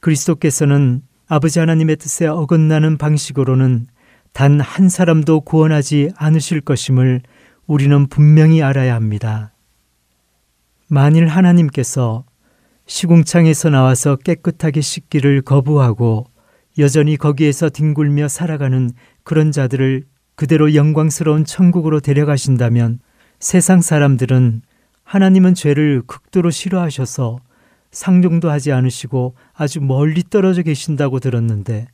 그리스도께서는 0.00 1.02
아버지 1.26 1.58
하나님의 1.58 1.96
뜻에 1.96 2.26
어긋나는 2.26 2.96
방식으로는 2.96 3.88
단 4.32 4.60
한 4.60 4.88
사람도 4.88 5.40
구원하지 5.40 6.12
않으실 6.16 6.60
것임을 6.60 7.22
우리는 7.66 8.06
분명히 8.06 8.62
알아야 8.62 8.94
합니다. 8.94 9.52
만일 10.86 11.26
하나님께서 11.26 12.24
시궁창에서 12.86 13.68
나와서 13.70 14.16
깨끗하게 14.16 14.80
씻기를 14.80 15.42
거부하고 15.42 16.26
여전히 16.78 17.16
거기에서 17.16 17.68
뒹굴며 17.68 18.28
살아가는 18.28 18.90
그런 19.24 19.50
자들을 19.52 20.04
그대로 20.36 20.74
영광스러운 20.74 21.44
천국으로 21.44 22.00
데려가신다면 22.00 23.00
세상 23.40 23.80
사람들은 23.80 24.62
하나님은 25.02 25.54
죄를 25.54 26.02
극도로 26.06 26.50
싫어하셔서 26.50 27.40
상종도 27.90 28.50
하지 28.50 28.72
않으시고 28.72 29.34
아주 29.54 29.80
멀리 29.80 30.22
떨어져 30.22 30.62
계신다고 30.62 31.18
들었는데 31.18 31.88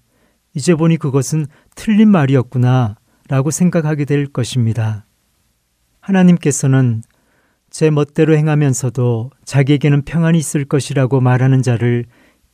이제 0.54 0.74
보니 0.74 0.98
그것은 0.98 1.46
틀린 1.74 2.10
말이었구나 2.10 2.96
라고 3.28 3.50
생각하게 3.50 4.04
될 4.04 4.26
것입니다. 4.26 5.06
하나님께서는 6.00 7.02
제 7.70 7.90
멋대로 7.90 8.36
행하면서도 8.36 9.30
자기에게는 9.44 10.02
평안이 10.02 10.38
있을 10.38 10.64
것이라고 10.64 11.20
말하는 11.20 11.62
자를 11.62 12.04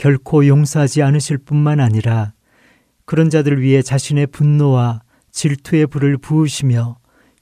결코 0.00 0.46
용서하지 0.46 1.02
않으실 1.02 1.36
뿐만 1.36 1.78
아니라 1.78 2.32
그런 3.04 3.28
자들을 3.28 3.60
위해 3.60 3.82
자신의 3.82 4.28
분노와 4.28 5.02
질투의 5.30 5.88
불을 5.88 6.16
부으시며 6.16 6.96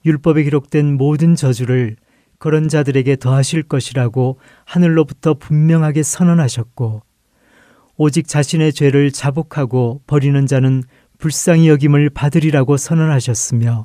율법에 0.04 0.42
기록된 0.42 0.96
모든 0.96 1.36
저주를 1.36 1.94
그런 2.40 2.68
자들에게 2.68 3.14
더하실 3.14 3.62
것이라고 3.62 4.40
하늘로부터 4.64 5.34
분명하게 5.34 6.02
선언하셨고 6.02 7.02
오직 7.96 8.26
자신의 8.26 8.72
죄를 8.72 9.12
자복하고 9.12 10.02
버리는 10.08 10.44
자는 10.44 10.82
불쌍히 11.18 11.68
여김을 11.68 12.10
받으리라고 12.10 12.76
선언하셨으며 12.76 13.84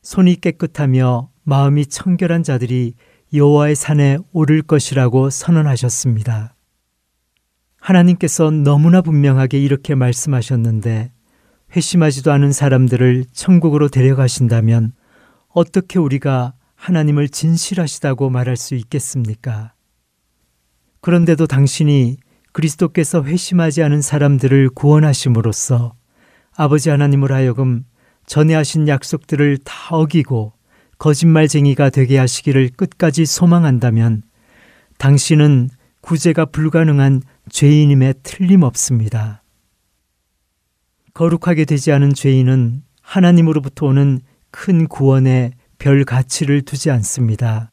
손이 0.00 0.36
깨끗하며 0.36 1.28
마음이 1.42 1.84
청결한 1.84 2.42
자들이 2.42 2.94
여호와의 3.34 3.76
산에 3.76 4.16
오를 4.32 4.62
것이라고 4.62 5.28
선언하셨습니다. 5.28 6.55
하나님께서 7.86 8.50
너무나 8.50 9.00
분명하게 9.00 9.60
이렇게 9.60 9.94
말씀하셨는데 9.94 11.12
회심하지도 11.76 12.32
않은 12.32 12.50
사람들을 12.50 13.26
천국으로 13.32 13.88
데려가신다면 13.88 14.92
어떻게 15.50 16.00
우리가 16.00 16.54
하나님을 16.74 17.28
진실하시다고 17.28 18.28
말할 18.28 18.56
수 18.56 18.74
있겠습니까? 18.74 19.72
그런데도 21.00 21.46
당신이 21.46 22.16
그리스도께서 22.50 23.22
회심하지 23.22 23.84
않은 23.84 24.02
사람들을 24.02 24.70
구원하심으로써 24.70 25.94
아버지 26.56 26.90
하나님을 26.90 27.30
하여금 27.30 27.84
전에 28.26 28.54
하신 28.54 28.88
약속들을 28.88 29.58
다 29.58 29.94
어기고 29.94 30.54
거짓말쟁이가 30.98 31.90
되게 31.90 32.18
하시기를 32.18 32.70
끝까지 32.70 33.26
소망한다면 33.26 34.24
당신은 34.98 35.70
구제가 36.00 36.46
불가능한 36.46 37.22
죄인임에 37.50 38.14
틀림없습니다. 38.22 39.42
거룩하게 41.14 41.64
되지 41.64 41.92
않은 41.92 42.12
죄인은 42.12 42.82
하나님으로부터 43.00 43.86
오는 43.86 44.20
큰 44.50 44.86
구원에 44.88 45.52
별 45.78 46.04
가치를 46.04 46.62
두지 46.62 46.90
않습니다. 46.90 47.70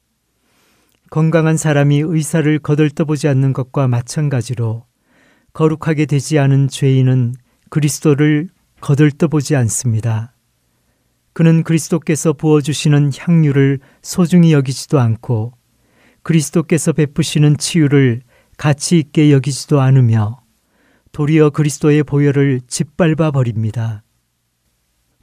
건강한 1.10 1.58
사람이 1.58 2.00
의사를 2.06 2.58
거들떠보지 2.60 3.28
않는 3.28 3.54
것과 3.54 3.88
마찬가지로 3.88 4.86
거룩하게 5.54 6.06
되지 6.06 6.40
않은 6.40 6.68
죄인은 6.68 7.36
그리스도를 7.70 8.50
거들떠보지 8.82 9.56
않습니다. 9.56 10.34
그는 11.34 11.64
그리스도께서 11.64 12.34
부어주시는 12.34 13.12
향유를 13.18 13.80
소중히 14.02 14.54
여기지도 14.54 15.00
않고 15.00 15.54
그리스도께서 16.22 16.94
베푸시는 16.94 17.58
치유를 17.58 18.22
가치 18.58 19.00
있게 19.00 19.32
여기지도 19.32 19.82
않으며 19.82 20.42
도리어 21.12 21.52
그리스도의 21.52 22.04
보혈을 22.04 22.62
짓밟아 22.68 23.32
버립니다. 23.32 24.04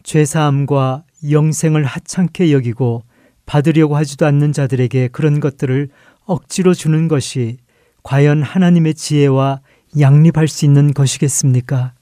죄사함과 0.03 1.05
영생을 1.31 1.85
하찮게 1.85 2.53
여기고 2.53 3.03
받으려고 3.47 3.97
하지도 3.97 4.27
않는 4.27 4.53
자들에게 4.53 5.09
그런 5.09 5.40
것들을 5.40 5.88
억지로 6.25 6.75
주는 6.75 7.09
것이 7.09 7.59
과연 8.03 8.43
하나님의 8.43 8.95
지혜와 8.95 9.61
양립할 9.99 10.47
수 10.47 10.64
있는 10.64 10.95
것이겠습니까? 10.95 11.95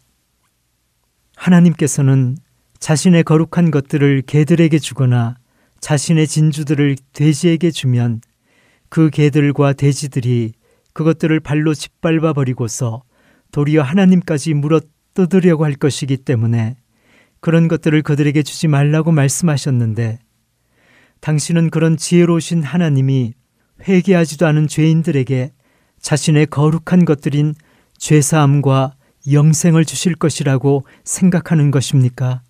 하나님께서는 1.36 2.36
자신의 2.78 3.24
거룩한 3.24 3.70
것들을 3.70 4.22
개들에게 4.26 4.78
주거나 4.78 5.36
자신의 5.80 6.26
진주들을 6.26 6.96
돼지에게 7.12 7.70
주면 7.70 8.20
그 8.88 9.10
개들과 9.10 9.72
돼지들이 9.72 10.52
그것들을 10.98 11.38
발로 11.38 11.74
짓밟아 11.74 12.32
버리고서 12.32 13.04
도리어 13.52 13.82
하나님까지 13.82 14.54
물어 14.54 14.80
뜯으려고 15.14 15.64
할 15.64 15.74
것이기 15.74 16.16
때문에 16.16 16.76
그런 17.38 17.68
것들을 17.68 18.02
그들에게 18.02 18.42
주지 18.42 18.66
말라고 18.66 19.12
말씀하셨는데 19.12 20.18
당신은 21.20 21.70
그런 21.70 21.96
지혜로우신 21.96 22.64
하나님이 22.64 23.32
회개하지도 23.86 24.44
않은 24.48 24.66
죄인들에게 24.66 25.52
자신의 26.00 26.46
거룩한 26.46 27.04
것들인 27.04 27.54
죄사함과 27.96 28.96
영생을 29.30 29.84
주실 29.84 30.16
것이라고 30.16 30.84
생각하는 31.04 31.70
것입니까? 31.70 32.42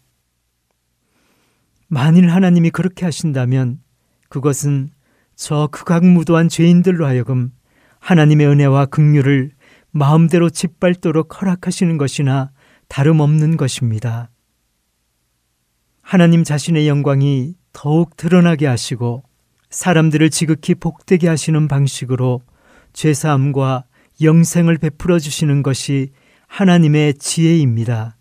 만일 1.86 2.30
하나님이 2.30 2.70
그렇게 2.70 3.04
하신다면 3.04 3.80
그것은 4.30 4.88
저 5.36 5.68
극악무도한 5.70 6.48
죄인들로 6.48 7.04
하여금 7.04 7.52
하나님의 8.00 8.46
은혜와 8.46 8.86
긍휼을 8.86 9.52
마음대로 9.90 10.50
짓밟도록 10.50 11.40
허락하시는 11.40 11.98
것이나 11.98 12.50
다름없는 12.88 13.56
것입니다. 13.56 14.30
하나님 16.02 16.44
자신의 16.44 16.88
영광이 16.88 17.54
더욱 17.72 18.16
드러나게 18.16 18.66
하시고 18.66 19.24
사람들을 19.70 20.30
지극히 20.30 20.74
복되게 20.74 21.28
하시는 21.28 21.68
방식으로 21.68 22.42
죄사함과 22.94 23.84
영생을 24.22 24.78
베풀어 24.78 25.18
주시는 25.18 25.62
것이 25.62 26.10
하나님의 26.46 27.14
지혜입니다. 27.14 28.16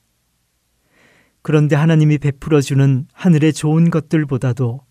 그런데 1.41 1.77
하나님이 1.77 2.17
베풀어 2.17 2.59
주는 2.59 3.07
하늘의 3.13 3.53
좋은 3.53 3.89
것들보다도 3.89 4.81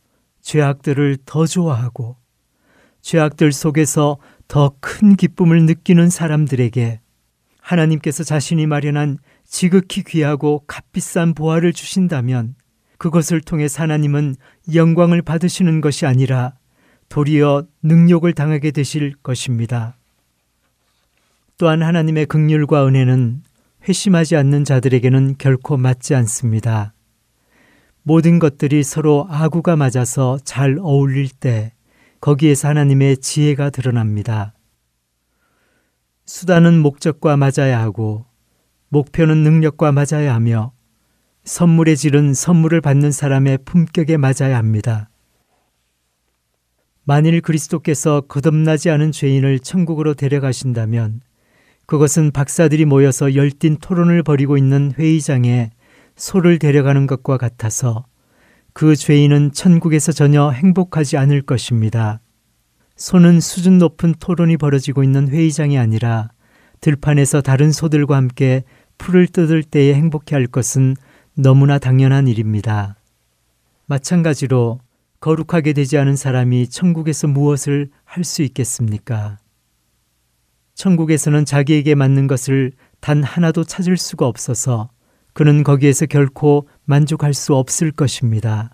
죄악들을 0.40 1.18
더 1.26 1.44
좋아하고 1.44 2.16
죄악들 3.02 3.52
속에서 3.52 4.16
더 4.48 4.74
큰 4.80 5.16
기쁨을 5.16 5.66
느끼는 5.66 6.10
사람들에게 6.10 7.00
하나님께서 7.60 8.22
자신이 8.22 8.66
마련한 8.66 9.18
지극히 9.44 10.02
귀하고 10.04 10.64
값비싼 10.66 11.34
보화를 11.34 11.72
주신다면 11.72 12.54
그것을 12.98 13.40
통해 13.40 13.66
하나님은 13.74 14.36
영광을 14.74 15.22
받으시는 15.22 15.80
것이 15.80 16.06
아니라 16.06 16.54
도리어 17.08 17.66
능욕을 17.82 18.32
당하게 18.32 18.70
되실 18.70 19.14
것입니다. 19.22 19.96
또한 21.58 21.82
하나님의 21.82 22.26
극률과 22.26 22.86
은혜는 22.86 23.42
회심하지 23.88 24.36
않는 24.36 24.64
자들에게는 24.64 25.36
결코 25.38 25.76
맞지 25.76 26.14
않습니다. 26.14 26.92
모든 28.02 28.38
것들이 28.38 28.82
서로 28.82 29.26
아구가 29.28 29.76
맞아서 29.76 30.38
잘 30.44 30.78
어울릴 30.80 31.28
때 31.28 31.72
거기에서 32.26 32.66
하나님의 32.66 33.18
지혜가 33.18 33.70
드러납니다. 33.70 34.52
수단은 36.24 36.82
목적과 36.82 37.36
맞아야 37.36 37.80
하고 37.80 38.26
목표는 38.88 39.44
능력과 39.44 39.92
맞아야 39.92 40.34
하며 40.34 40.72
선물의 41.44 41.96
질은 41.96 42.34
선물을 42.34 42.80
받는 42.80 43.12
사람의 43.12 43.58
품격에 43.64 44.16
맞아야 44.16 44.58
합니다. 44.58 45.08
만일 47.04 47.40
그리스도께서 47.40 48.22
거듭나지 48.22 48.90
않은 48.90 49.12
죄인을 49.12 49.60
천국으로 49.60 50.14
데려가신다면 50.14 51.20
그것은 51.86 52.32
박사들이 52.32 52.86
모여서 52.86 53.36
열띤 53.36 53.76
토론을 53.76 54.24
벌이고 54.24 54.58
있는 54.58 54.90
회의장에 54.98 55.70
소를 56.16 56.58
데려가는 56.58 57.06
것과 57.06 57.36
같아서 57.36 58.04
그 58.76 58.94
죄인은 58.94 59.52
천국에서 59.52 60.12
전혀 60.12 60.50
행복하지 60.50 61.16
않을 61.16 61.40
것입니다. 61.40 62.20
소는 62.96 63.40
수준 63.40 63.78
높은 63.78 64.14
토론이 64.20 64.58
벌어지고 64.58 65.02
있는 65.02 65.28
회의장이 65.28 65.78
아니라 65.78 66.28
들판에서 66.82 67.40
다른 67.40 67.72
소들과 67.72 68.16
함께 68.16 68.64
풀을 68.98 69.28
뜯을 69.28 69.62
때에 69.62 69.94
행복해 69.94 70.36
할 70.36 70.46
것은 70.46 70.94
너무나 71.32 71.78
당연한 71.78 72.28
일입니다. 72.28 72.96
마찬가지로 73.86 74.80
거룩하게 75.20 75.72
되지 75.72 75.96
않은 75.96 76.14
사람이 76.14 76.68
천국에서 76.68 77.28
무엇을 77.28 77.88
할 78.04 78.24
수 78.24 78.42
있겠습니까? 78.42 79.38
천국에서는 80.74 81.46
자기에게 81.46 81.94
맞는 81.94 82.26
것을 82.26 82.72
단 83.00 83.22
하나도 83.22 83.64
찾을 83.64 83.96
수가 83.96 84.26
없어서 84.26 84.90
그는 85.36 85.64
거기에서 85.64 86.06
결코 86.06 86.66
만족할 86.86 87.34
수 87.34 87.54
없을 87.54 87.90
것입니다. 87.90 88.70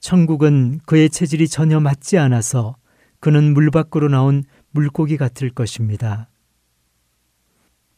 천국은 0.00 0.80
그의 0.86 1.10
체질이 1.10 1.48
전혀 1.48 1.80
맞지 1.80 2.16
않아서 2.16 2.76
그는 3.20 3.52
물 3.52 3.70
밖으로 3.70 4.08
나온 4.08 4.42
물고기 4.70 5.18
같을 5.18 5.50
것입니다. 5.50 6.30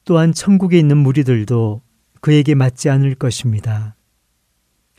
또한 0.05 0.33
천국에 0.33 0.77
있는 0.77 0.97
무리들도 0.97 1.81
그에게 2.21 2.57
맞지 2.57 2.91
않을 2.91 3.15
것입니다. 3.15 3.95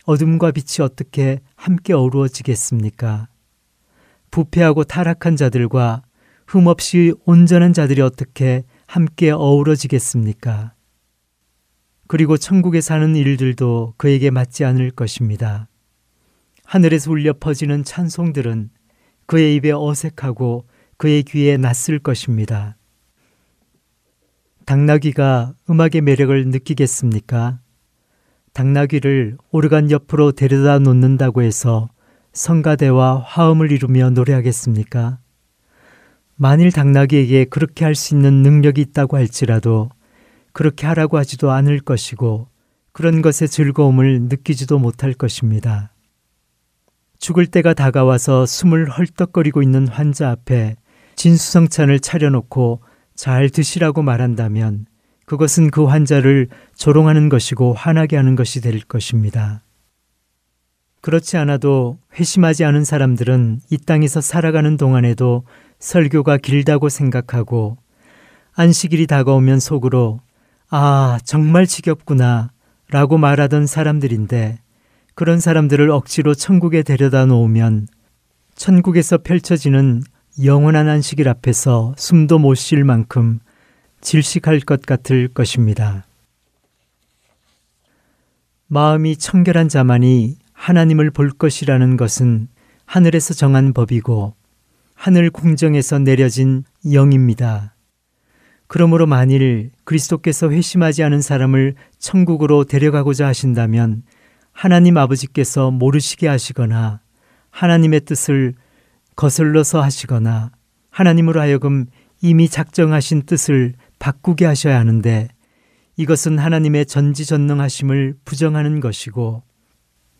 어둠과 0.06 0.52
빛이 0.52 0.82
어떻게 0.82 1.42
함께 1.58 1.92
어우러지겠습니까? 1.92 3.28
부패하고 4.32 4.86
타락한 4.86 5.36
자들과 5.36 6.04
흠없이 6.48 7.14
온전한 7.26 7.74
자들이 7.74 8.00
어떻게 8.02 8.64
함께 8.88 9.32
어우러지겠습니까? 9.32 10.79
그리고 12.10 12.38
천국에 12.38 12.82
사는 12.82 13.16
일들도 13.16 13.94
그에게 13.96 14.32
맞지 14.32 14.66
않을 14.66 14.90
것입니다. 14.90 15.68
하늘에서 16.66 17.12
울려 17.12 17.34
퍼지는 17.40 17.84
찬송들은 17.84 18.72
그의 19.28 19.56
입에 19.58 19.72
어색하고 19.72 20.66
그의 20.98 21.22
귀에 21.22 21.58
낯설 21.58 22.00
것입니다. 22.00 22.78
당나귀가 24.66 25.54
음악의 25.70 26.02
매력을 26.02 26.48
느끼겠습니까? 26.48 27.60
당나귀를 28.54 29.38
오르간 29.52 29.92
옆으로 29.92 30.32
데려다 30.32 30.80
놓는다고 30.80 31.44
해서 31.44 31.90
성가대와 32.34 33.20
화음을 33.20 33.72
이루며 33.72 34.10
노래하겠습니까? 34.10 35.20
만일 36.38 36.72
당나귀에게 36.72 37.46
그렇게 37.46 37.86
할 37.86 37.94
수 37.94 38.16
있는 38.16 38.42
능력이 38.42 38.82
있다고 38.82 39.16
할지라도 39.16 39.92
그렇게 40.60 40.88
하라고 40.88 41.18
하지도 41.18 41.52
않을 41.52 41.80
것이고 41.80 42.50
그런 42.92 43.22
것의 43.22 43.48
즐거움을 43.48 44.24
느끼지도 44.24 44.78
못할 44.78 45.14
것입니다. 45.14 45.94
죽을 47.18 47.46
때가 47.46 47.74
다가와서 47.74 48.46
숨을 48.46 48.90
헐떡거리고 48.90 49.64
있는 49.64 49.88
환자 49.88 50.30
앞에 50.30 50.76
진수성찬을 51.16 52.02
차려놓고 52.02 52.82
잘 53.16 53.50
드시라고 53.50 54.02
말한다면 54.02 54.86
그것은 55.26 55.72
그 55.72 55.86
환자를 55.86 56.50
조롱하는 56.76 57.30
것이고 57.30 57.72
화나게 57.72 58.18
하는 58.18 58.36
것이 58.36 58.60
될 58.60 58.82
것입니다. 58.82 59.64
그렇지 61.00 61.38
않아도 61.38 62.00
회심하지 62.16 62.66
않은 62.66 62.84
사람들은 62.84 63.62
이 63.70 63.78
땅에서 63.78 64.20
살아가는 64.20 64.76
동안에도 64.76 65.46
설교가 65.80 66.36
길다고 66.36 66.90
생각하고 66.90 67.78
안식일이 68.56 69.08
다가오면 69.08 69.62
속으로 69.62 70.20
아, 70.70 71.20
정말 71.24 71.66
지겹구나 71.66 72.52
라고 72.92 73.18
말하던 73.18 73.66
사람들인데 73.68 74.60
그런 75.16 75.40
사람들을 75.40 75.90
억지로 75.90 76.34
천국에 76.34 76.84
데려다 76.84 77.26
놓으면 77.26 77.88
천국에서 78.56 79.18
펼쳐지는 79.18 80.04
영원한 80.44 80.88
안식일 80.88 81.28
앞에서 81.28 81.94
숨도 81.98 82.40
못 82.40 82.56
쉴 82.56 82.84
만큼 82.84 83.40
질식할 84.02 84.62
것 84.62 84.82
같을 84.82 85.28
것입니다. 85.28 86.06
마음이 88.68 89.18
청결한 89.18 89.68
자만이 89.68 90.38
하나님을 90.54 91.10
볼 91.10 91.32
것이라는 91.32 91.98
것은 91.98 92.48
하늘에서 92.86 93.34
정한 93.34 93.74
법이고 93.74 94.36
하늘 94.94 95.32
궁정에서 95.32 96.00
내려진 96.00 96.64
영입니다. 96.92 97.74
그러므로 98.70 99.08
만일 99.08 99.72
그리스도께서 99.84 100.52
회심하지 100.52 101.02
않은 101.02 101.22
사람을 101.22 101.74
천국으로 101.98 102.66
데려가고자 102.66 103.26
하신다면 103.26 104.04
하나님 104.52 104.96
아버지께서 104.96 105.72
모르시게 105.72 106.28
하시거나 106.28 107.02
하나님의 107.50 108.02
뜻을 108.02 108.54
거슬러서 109.16 109.82
하시거나 109.82 110.52
하나님으로 110.92 111.42
하여금 111.42 111.88
이미 112.22 112.48
작정하신 112.48 113.24
뜻을 113.24 113.74
바꾸게 113.98 114.46
하셔야 114.46 114.78
하는데 114.78 115.30
이것은 115.98 116.38
하나님의 116.38 116.86
전지전능하심을 116.86 118.18
부정하는 118.24 118.82
것이고 118.82 119.42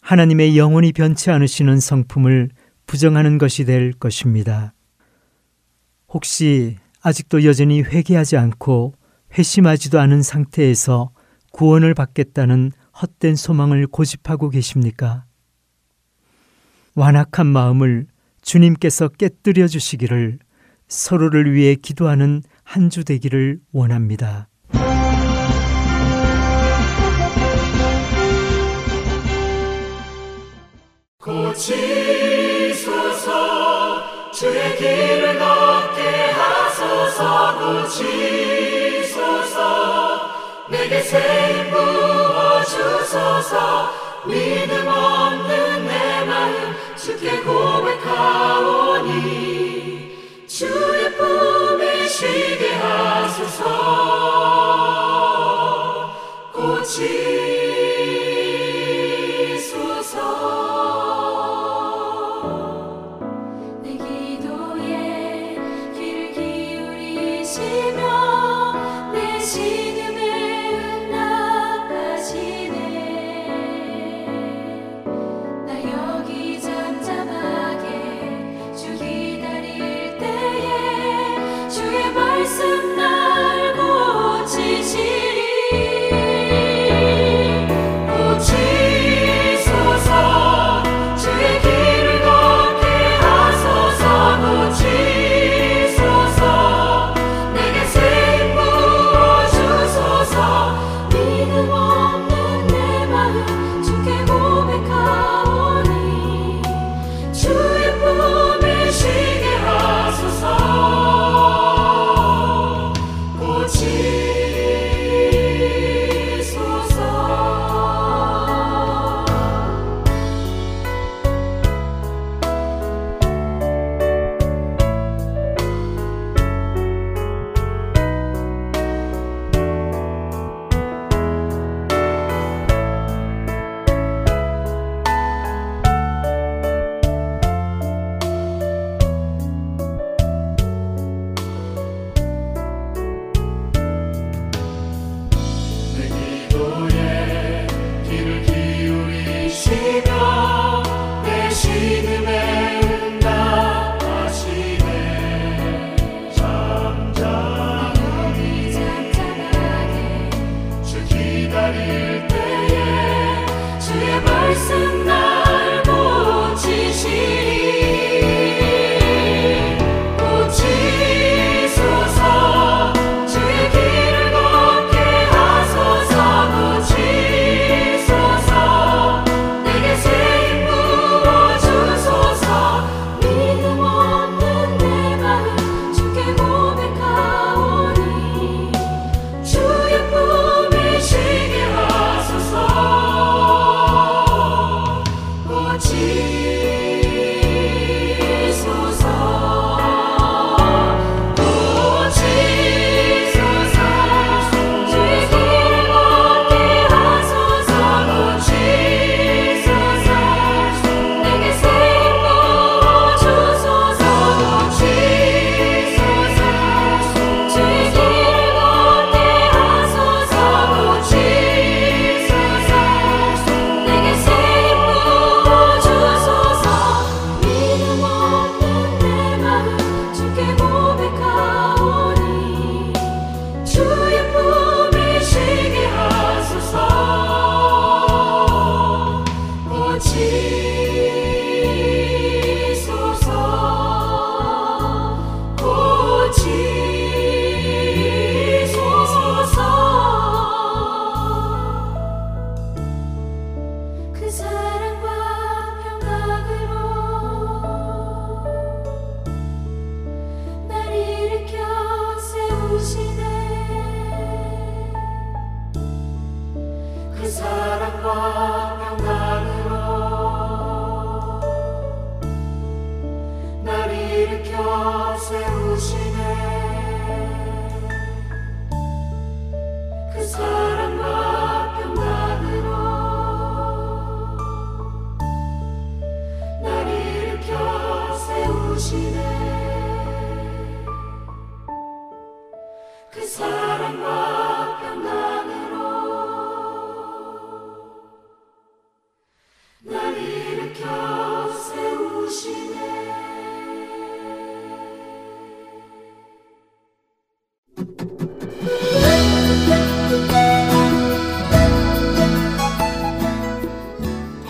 하나님의 0.02 0.58
영원히 0.58 0.92
변치 0.92 1.30
않으시는 1.30 1.80
성품을 1.80 2.50
부정하는 2.88 3.38
것이 3.38 3.66
될 3.66 3.94
것입니다. 3.94 4.74
혹시 6.08 6.78
아직도 7.02 7.44
여전히 7.46 7.82
회개하지 7.82 8.38
않고 8.38 8.94
회심하지도 9.38 10.00
않은 10.00 10.22
상태에서 10.22 11.12
구원을 11.52 11.94
받겠다는 11.94 12.72
헛된 13.02 13.36
소망을 13.36 13.88
고집하고 13.88 14.50
계십니까? 14.50 15.26
완악한 16.96 17.48
마음을 17.48 18.08
주님께서 18.42 19.08
깨뜨려 19.10 19.68
주시기를 19.68 20.40
서로를 20.88 21.54
위해 21.54 21.76
기도하는 21.76 22.42
한 22.64 22.90
주 22.90 23.04
되기를 23.04 23.60
원합니다. 23.72 24.48
고치소서 33.00 34.32
주의 34.32 34.78
길을 34.78 35.39
하소서 37.20 37.58
고치소서 37.84 39.58
내게 40.70 41.02
새 41.02 41.70
부어 41.70 42.64
주소서. 42.64 43.92
믿음 44.26 44.88
없는 44.88 45.86
내 45.86 46.09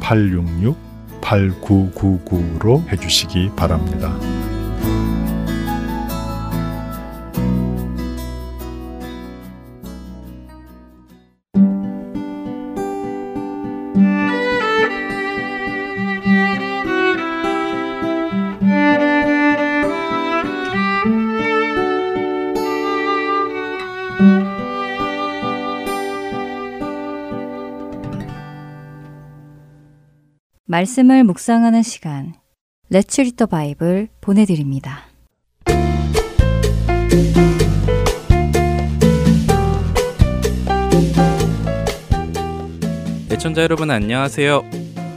866-8999로 0.00 2.88
해주시기 2.88 3.50
바랍니다. 3.56 4.16
말씀을 30.80 31.24
묵상하는 31.24 31.82
시간 31.82 32.32
Read 33.18 33.36
the 33.36 33.48
Bible 33.50 34.06
보내드립니다. 34.20 35.04
애청자 43.30 43.62
여러분 43.62 43.90
안녕하세요. 43.90 44.62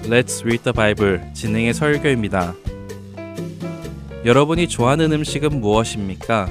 Let's 0.03 0.41
Read 0.41 0.63
the 0.63 0.73
Bible 0.73 1.33
진행의 1.33 1.73
설교입니다. 1.73 2.55
여러분이 4.25 4.67
좋아하는 4.67 5.13
음식은 5.13 5.61
무엇입니까? 5.61 6.49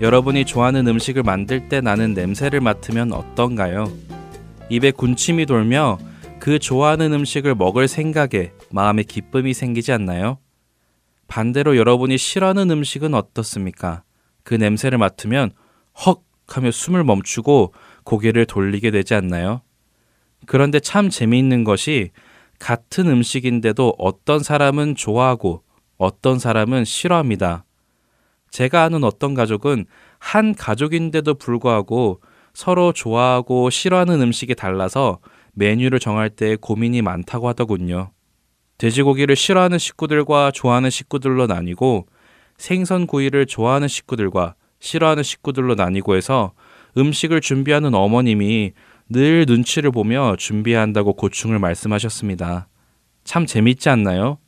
여러분이 0.00 0.44
좋아하는 0.44 0.88
음식을 0.88 1.22
만들 1.22 1.68
때 1.68 1.80
나는 1.80 2.14
냄새를 2.14 2.60
맡으면 2.60 3.12
어떤가요? 3.12 3.92
입에 4.70 4.90
군침이 4.90 5.46
돌며 5.46 5.98
그 6.40 6.58
좋아하는 6.58 7.12
음식을 7.12 7.54
먹을 7.54 7.86
생각에 7.86 8.52
마음에 8.70 9.02
기쁨이 9.02 9.52
생기지 9.52 9.92
않나요? 9.92 10.38
반대로 11.28 11.76
여러분이 11.76 12.18
싫어하는 12.18 12.70
음식은 12.70 13.14
어떻습니까? 13.14 14.02
그 14.42 14.54
냄새를 14.54 14.98
맡으면 14.98 15.52
헉 16.06 16.24
하며 16.48 16.70
숨을 16.72 17.04
멈추고 17.04 17.72
고개를 18.04 18.46
돌리게 18.46 18.90
되지 18.90 19.14
않나요? 19.14 19.60
그런데 20.46 20.80
참 20.80 21.10
재미있는 21.10 21.62
것이 21.62 22.10
같은 22.58 23.06
음식인데도 23.06 23.94
어떤 23.98 24.40
사람은 24.40 24.96
좋아하고 24.96 25.62
어떤 25.98 26.38
사람은 26.38 26.84
싫어합니다. 26.84 27.64
제가 28.50 28.82
아는 28.82 29.04
어떤 29.04 29.34
가족은 29.34 29.84
한 30.18 30.54
가족인데도 30.54 31.34
불구하고 31.34 32.20
서로 32.52 32.92
좋아하고 32.92 33.70
싫어하는 33.70 34.20
음식이 34.20 34.54
달라서 34.54 35.20
메뉴를 35.54 35.98
정할 35.98 36.30
때 36.30 36.56
고민이 36.56 37.02
많다고 37.02 37.48
하더군요. 37.48 38.10
돼지고기를 38.78 39.36
싫어하는 39.36 39.78
식구들과 39.78 40.52
좋아하는 40.52 40.90
식구들로 40.90 41.46
나뉘고 41.46 42.06
생선 42.56 43.06
구이를 43.06 43.46
좋아하는 43.46 43.88
식구들과 43.88 44.54
싫어하는 44.78 45.22
식구들로 45.22 45.74
나뉘고 45.74 46.16
해서 46.16 46.52
음식을 46.96 47.40
준비하는 47.40 47.94
어머님이 47.94 48.72
늘 49.08 49.44
눈치를 49.46 49.90
보며 49.90 50.36
준비해야 50.38 50.80
한다고 50.80 51.12
고충을 51.12 51.58
말씀하셨습니다. 51.58 52.68
참 53.24 53.44
재밌지 53.44 53.88
않나요? 53.88 54.38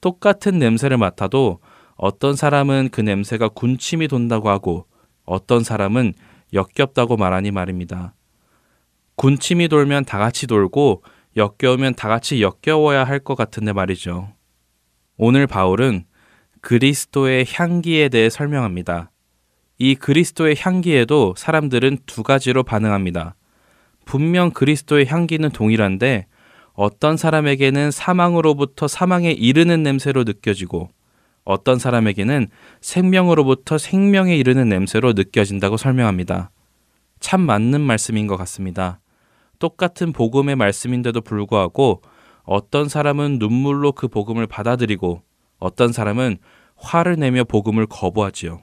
똑같은 0.00 0.58
냄새를 0.58 0.96
맡아도 0.96 1.60
어떤 1.94 2.34
사람은 2.34 2.88
그 2.90 3.00
냄새가 3.00 3.48
군침이 3.48 4.08
돈다고 4.08 4.48
하고 4.48 4.86
어떤 5.24 5.62
사람은 5.62 6.14
역겹다고 6.52 7.16
말하니 7.16 7.52
말입니다. 7.52 8.14
군침이 9.16 9.68
돌면 9.68 10.04
다 10.04 10.18
같이 10.18 10.46
돌고 10.46 11.02
역겨우면 11.36 11.94
다 11.94 12.08
같이 12.08 12.42
역겨워야 12.42 13.04
할 13.04 13.20
것 13.20 13.34
같은데 13.34 13.72
말이죠. 13.72 14.32
오늘 15.16 15.46
바울은 15.46 16.04
그리스도의 16.60 17.46
향기에 17.48 18.08
대해 18.08 18.30
설명합니다. 18.30 19.10
이 19.78 19.94
그리스도의 19.94 20.56
향기에도 20.58 21.34
사람들은 21.36 21.98
두 22.06 22.22
가지로 22.22 22.62
반응합니다. 22.62 23.34
분명 24.04 24.50
그리스도의 24.50 25.06
향기는 25.06 25.50
동일한데 25.50 26.26
어떤 26.74 27.16
사람에게는 27.16 27.90
사망으로부터 27.90 28.88
사망에 28.88 29.30
이르는 29.30 29.82
냄새로 29.82 30.24
느껴지고 30.24 30.88
어떤 31.44 31.78
사람에게는 31.78 32.48
생명으로부터 32.80 33.76
생명에 33.78 34.36
이르는 34.36 34.68
냄새로 34.68 35.12
느껴진다고 35.12 35.76
설명합니다. 35.76 36.50
참 37.20 37.40
맞는 37.42 37.80
말씀인 37.80 38.26
것 38.26 38.36
같습니다. 38.36 39.00
똑같은 39.62 40.12
복음의 40.12 40.56
말씀인데도 40.56 41.20
불구하고 41.20 42.02
어떤 42.42 42.88
사람은 42.88 43.38
눈물로 43.38 43.92
그 43.92 44.08
복음을 44.08 44.44
받아들이고 44.48 45.22
어떤 45.60 45.92
사람은 45.92 46.38
화를 46.74 47.14
내며 47.14 47.44
복음을 47.44 47.86
거부하지요. 47.86 48.60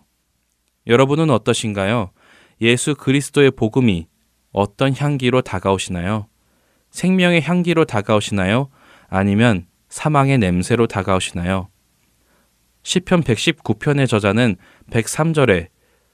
여러분은 0.88 1.30
어떠신가요? 1.30 2.12
예수 2.60 2.95
그리스도의 2.95 3.52
복음이 3.52 4.08
어떤 4.52 4.93
향기로 4.93 5.41
다가오시나요? 5.41 6.28
생명의 6.91 7.43
향기로 7.43 7.86
다가오시나요? 7.86 8.70
아니면 9.08 9.68
사망의 9.88 10.38
냄새로 10.38 10.86
다가오시나요? 10.86 11.70
시편 12.84 13.24
119편의 13.24 14.06
저자는 14.06 14.58
103절에 14.91 15.70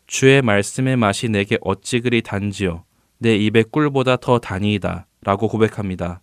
주의 0.06 0.44
말씀의 0.44 0.96
맛이 0.96 1.28
내게 1.30 1.58
어찌 1.62 2.02
그리 2.02 2.22
단지요 2.22 2.84
내 3.26 3.36
입의 3.38 3.64
꿀보다 3.72 4.18
더 4.18 4.38
단이이다 4.38 5.08
라고 5.24 5.48
고백합니다. 5.48 6.22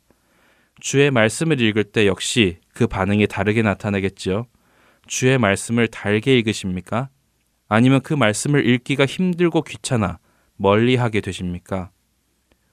주의 0.79 1.11
말씀을 1.11 1.61
읽을 1.61 1.83
때 1.83 2.07
역시 2.07 2.59
그 2.73 2.87
반응이 2.87 3.27
다르게 3.27 3.63
나타나겠지요. 3.63 4.47
주의 5.09 5.37
말씀을 5.37 5.89
달게 5.89 6.39
읽으십니까? 6.39 7.09
아니면 7.69 8.03
그 8.03 8.15
말씀을 8.15 8.69
읽기가 8.69 9.05
힘들고 9.05 9.63
귀찮아 9.63 10.21
멀리 10.55 10.95
하게 10.95 11.21
되십니까? 11.21 11.91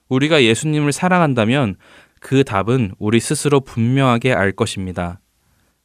우리가 0.10 0.44
예수님을 0.44 0.92
사랑한다면 0.92 1.78
그 2.20 2.44
답은 2.44 2.92
우리 3.00 3.20
스스로 3.20 3.62
분명하게 3.62 4.32
알 4.32 4.52
것입니다. 4.52 5.20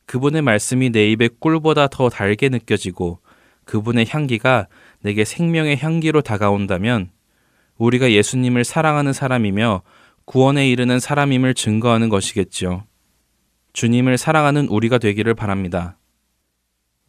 그분의 0.05 0.42
말씀이 0.42 0.90
내 0.90 1.11
입에 1.12 1.30
꿀보다 1.40 1.86
더 1.86 2.11
달게 2.11 2.51
느껴지고 2.51 3.20
그분의 3.64 4.05
향기가 4.07 4.66
내게 5.01 5.24
생명의 5.24 5.78
향기로 5.78 6.20
다가온다면 6.20 7.09
우리가 7.79 8.12
예수님을 8.12 8.64
사랑하는 8.64 9.12
사람이며 9.12 9.83
구원에 10.25 10.68
이르는 10.70 11.01
사람임을 11.01 11.55
증거하는 11.55 12.09
것이겠지요. 12.09 12.85
주님을 13.72 14.16
사랑하는 14.18 14.68
우리가 14.68 14.99
되기를 14.99 15.35
바랍니다. 15.35 15.99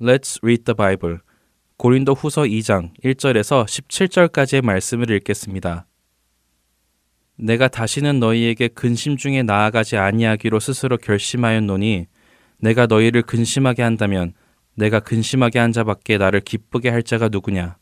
Let's 0.01 0.43
read 0.43 0.63
the 0.63 0.75
Bible. 0.75 1.19
고린도 1.77 2.13
후서 2.13 2.43
2장 2.43 2.91
1절에서 3.03 3.65
17절까지의 3.65 4.63
말씀을 4.63 5.11
읽겠습니다. 5.11 5.85
내가 7.37 7.67
다시는 7.67 8.19
너희에게 8.19 8.69
근심 8.69 9.17
중에 9.17 9.43
나아가지 9.43 9.97
아니하기로 9.97 10.59
스스로 10.59 10.97
결심하였노니 10.97 12.07
내가 12.59 12.85
너희를 12.87 13.23
근심하게 13.23 13.83
한다면 13.83 14.33
내가 14.75 14.99
근심하게 14.99 15.59
한 15.59 15.71
자밖에 15.71 16.17
나를 16.17 16.41
기쁘게 16.41 16.89
할 16.89 17.03
자가 17.03 17.29
누구냐? 17.29 17.77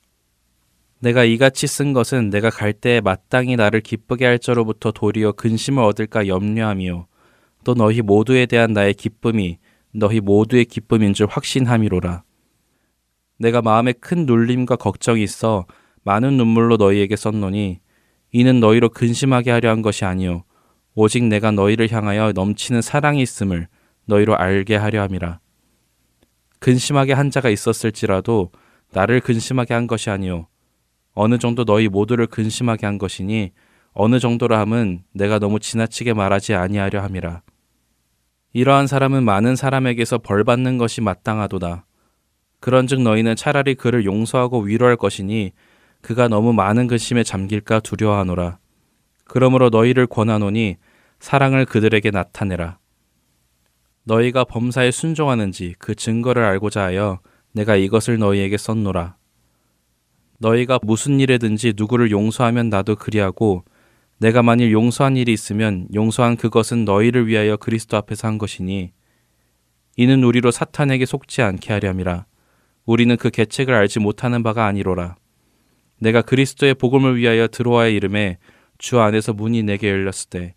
내가 1.04 1.26
이같이 1.26 1.68
쓴 1.68 1.92
것은 1.92 2.30
내가 2.30 2.50
갈 2.50 2.72
때에 2.72 3.02
마땅히 3.02 3.58
나를 3.58 3.82
기쁘게 3.82 4.24
할 4.24 4.40
자로부터 4.40 4.92
도리어 4.92 5.34
근심을 5.34 5.84
얻을까 5.84 6.30
염려함이요. 6.30 7.08
또 7.66 7.74
너희 7.74 8.02
모두에 8.02 8.46
대한 8.46 8.72
나의 8.72 8.94
기쁨이 8.94 9.58
너희 9.94 10.22
모두의 10.22 10.64
기쁨인 10.64 11.14
줄 11.14 11.28
확신함이로라. 11.30 12.24
내가 13.38 13.62
마음에 13.62 13.92
큰 13.92 14.26
눌림과 14.26 14.78
걱정이 14.78 15.22
있어 15.24 15.66
많은 16.06 16.38
눈물로 16.38 16.78
너희에게 16.78 17.18
썼노니 17.18 17.82
이는 18.32 18.60
너희로 18.62 18.88
근심하게 18.88 19.52
하려 19.52 19.72
한 19.72 19.82
것이 19.82 20.06
아니요 20.06 20.46
오직 20.96 21.26
내가 21.26 21.52
너희를 21.52 21.92
향하여 21.92 22.32
넘치는 22.32 22.82
사랑이 22.82 23.22
있음을 23.22 23.68
너희로 24.06 24.38
알게 24.38 24.78
하려 24.78 25.02
함이라. 25.02 25.42
근심하게 26.60 27.12
한 27.12 27.30
자가 27.30 27.50
있었을지라도 27.50 28.54
나를 28.94 29.20
근심하게 29.20 29.74
한 29.74 29.86
것이 29.86 30.10
아니요 30.10 30.48
어느 31.14 31.38
정도 31.38 31.64
너희 31.66 31.88
모두를 31.88 32.28
근심하게 32.28 32.86
한 32.86 32.98
것이니 32.98 33.52
어느 33.94 34.20
정도라 34.20 34.60
함은 34.60 35.04
내가 35.14 35.40
너무 35.40 35.60
지나치게 35.60 36.14
말하지 36.14 36.56
아니하려 36.56 37.02
함이라. 37.02 37.42
이러한 38.54 38.88
사람은 38.88 39.24
많은 39.24 39.56
사람에게서 39.56 40.20
벌 40.20 40.44
받는 40.44 40.78
것이 40.78 41.02
마땅하도다. 41.02 41.86
그런즉 42.60 43.02
너희는 43.02 43.36
차라리 43.36 43.76
그를 43.76 44.06
용서하고 44.06 44.62
위로할 44.62 44.96
것이니 44.96 45.52
그가 46.02 46.28
너무 46.28 46.54
많은 46.54 46.88
근심에 46.88 47.24
잠길까 47.24 47.80
두려워하노라. 47.80 48.58
그러므로 49.26 49.70
너희를 49.70 50.08
권하노니 50.08 50.78
사랑을 51.20 51.66
그들에게 51.66 52.12
나타내라. 52.12 52.78
너희가 54.04 54.44
범사에 54.44 54.92
순종하는지 54.92 55.76
그 55.80 55.96
증거를 55.96 56.44
알고자 56.44 56.84
하여 56.84 57.20
내가 57.54 57.76
이것을 57.76 58.18
너희에게 58.18 58.58
썼노라. 58.58 59.16
너희가 60.44 60.80
무슨 60.84 61.22
일에든지 61.22 61.74
누구를 61.78 62.12
용서하면 62.12 62.70
나도 62.70 62.98
그리하고 62.98 63.64
내가 64.18 64.44
만일 64.44 64.74
용서한 64.74 65.16
일이 65.16 65.32
있으면 65.32 65.88
용서한 65.94 66.36
그것은 66.36 66.84
너희를 66.84 67.28
위하여 67.28 67.56
그리스도 67.56 67.96
앞에서 67.96 68.28
한 68.28 68.38
것이니 68.38 68.92
이는 69.96 70.24
우리로 70.24 70.52
사탄에게 70.52 71.06
속지 71.06 71.42
않게 71.42 71.72
하렴이라. 71.72 72.26
우리는 72.86 73.16
그 73.16 73.30
계책을 73.30 73.74
알지 73.74 74.00
못하는 74.00 74.44
바가 74.44 74.66
아니로라. 74.66 75.16
내가 76.00 76.22
그리스도의 76.22 76.74
복음을 76.74 77.16
위하여 77.16 77.48
들어와의 77.48 77.96
이름에 77.96 78.38
주 78.78 79.00
안에서 79.00 79.32
문이 79.32 79.64
내게 79.64 79.90
열렸을 79.90 80.30
때 80.30 80.56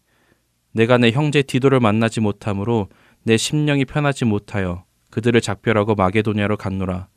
내가 0.72 0.98
내 0.98 1.12
형제 1.12 1.42
디도를 1.42 1.78
만나지 1.78 2.20
못하므로 2.20 2.88
내 3.22 3.36
심령이 3.36 3.84
편하지 3.84 4.24
못하여 4.24 4.84
그들을 5.10 5.40
작별하고 5.40 5.94
마게도냐로 5.94 6.56
갔노라. 6.56 7.08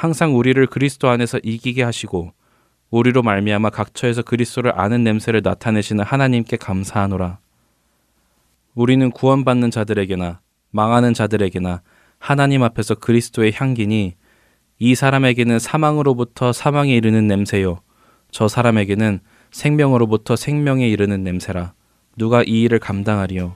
항상 0.00 0.34
우리를 0.34 0.66
그리스도 0.68 1.10
안에서 1.10 1.38
이기게 1.42 1.82
하시고 1.82 2.32
우리로 2.88 3.22
말미암아 3.22 3.68
각처에서 3.68 4.22
그리스도를 4.22 4.72
아는 4.80 5.04
냄새를 5.04 5.42
나타내시는 5.44 6.04
하나님께 6.04 6.56
감사하노라. 6.56 7.38
우리는 8.74 9.10
구원받는 9.10 9.70
자들에게나 9.70 10.40
망하는 10.70 11.12
자들에게나 11.12 11.82
하나님 12.18 12.62
앞에서 12.62 12.94
그리스도의 12.94 13.52
향기니 13.54 14.14
이 14.78 14.94
사람에게는 14.94 15.58
사망으로부터 15.58 16.54
사망에 16.54 16.94
이르는 16.94 17.26
냄새요. 17.26 17.80
저 18.30 18.48
사람에게는 18.48 19.20
생명으로부터 19.50 20.34
생명에 20.34 20.88
이르는 20.88 21.22
냄새라. 21.24 21.74
누가 22.16 22.42
이 22.42 22.62
일을 22.62 22.78
감당하리요? 22.78 23.54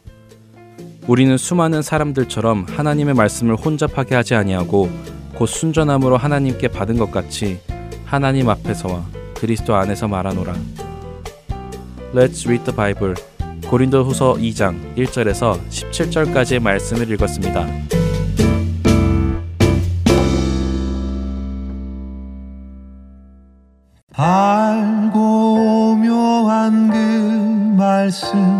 우리는 1.06 1.38
수많은 1.38 1.80
사람들처럼 1.80 2.66
하나님의 2.68 3.14
말씀을 3.14 3.56
혼잡하게 3.56 4.14
하지 4.14 4.34
아니하고 4.34 4.90
곧 5.34 5.46
순전함으로 5.46 6.16
하나님께 6.16 6.68
받은 6.68 6.96
것 6.96 7.10
같이 7.10 7.60
하나님 8.04 8.48
앞에서와 8.48 9.04
그리스도 9.34 9.74
안에서 9.74 10.08
말하노라. 10.08 10.54
Let's 12.14 12.46
read 12.46 12.64
the 12.64 12.74
Bible. 12.74 13.14
고린도 13.68 14.04
후서 14.04 14.34
2장 14.34 14.94
1절에서 14.96 15.58
17절까지의 15.68 16.60
말씀을 16.60 17.10
읽었습니다. 17.12 17.66
알고 24.16 25.96
묘한 25.96 26.90
그 26.90 26.96
말씀 27.76 28.53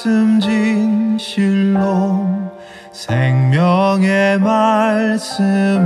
말씀 0.00 0.40
진실로 0.40 2.26
생명의 2.90 4.38
말씀이 4.38 5.84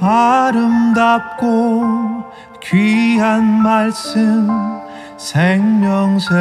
아름답고 0.00 1.84
귀한 2.62 3.44
말씀 3.44 4.48
생명샘이로다 5.18 6.36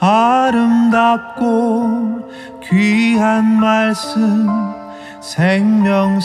아름답고 0.00 1.48
귀한 2.62 3.44
말씀 3.58 4.46
생명샘이로다. 5.20 6.18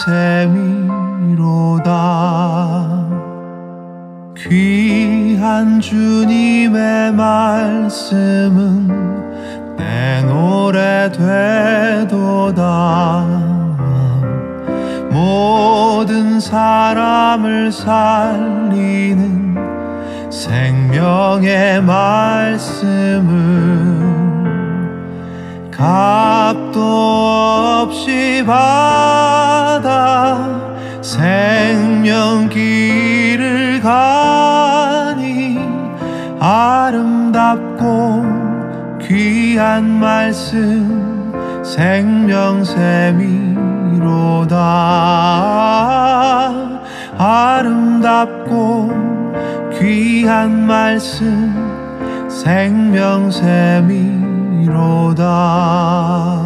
귀한 4.38 5.80
주님의 5.80 7.14
말씀은 7.14 8.88
내 9.78 10.22
노래 10.24 11.10
되도다. 12.08 12.64
모든 15.12 16.40
사람을 16.40 17.72
살리는 17.72 19.54
생명의 20.34 21.80
말씀을 21.84 23.30
값도 25.70 26.82
없이 27.84 28.44
받아 28.46 29.94
생명 31.04 32.50
길을 32.50 33.80
가니 33.82 35.60
아름답고 36.40 38.24
귀한 39.04 39.88
말씀 39.88 41.32
생명샘이로다. 41.64 42.34
아름답고 47.20 49.13
귀한 49.80 50.66
말씀 50.66 51.54
생명샘이 52.30 53.94
이로다 54.64 56.43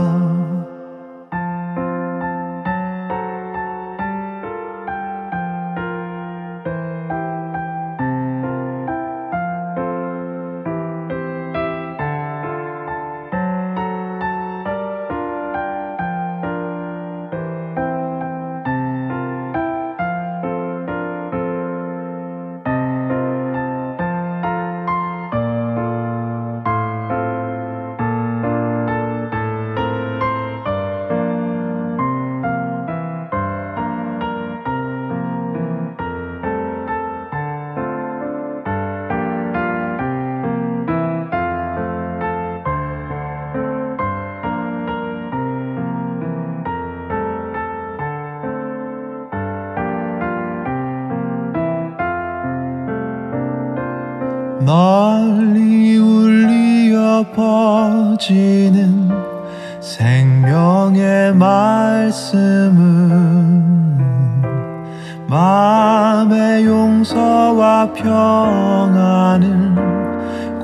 마음의 65.29 66.65
용서와 66.65 67.91
평안을 67.91 69.75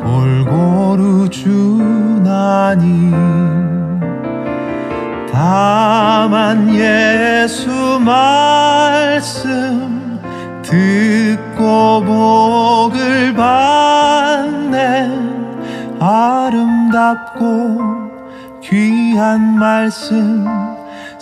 골고루 0.02 1.30
주나니 1.30 3.12
다만 5.30 6.74
예수 6.74 8.00
말씀 8.00 9.44
듣고 10.62 12.02
복을 12.06 13.34
받네. 13.34 15.10
아름답고 16.00 17.80
귀한 18.62 19.60
말씀 19.60 20.46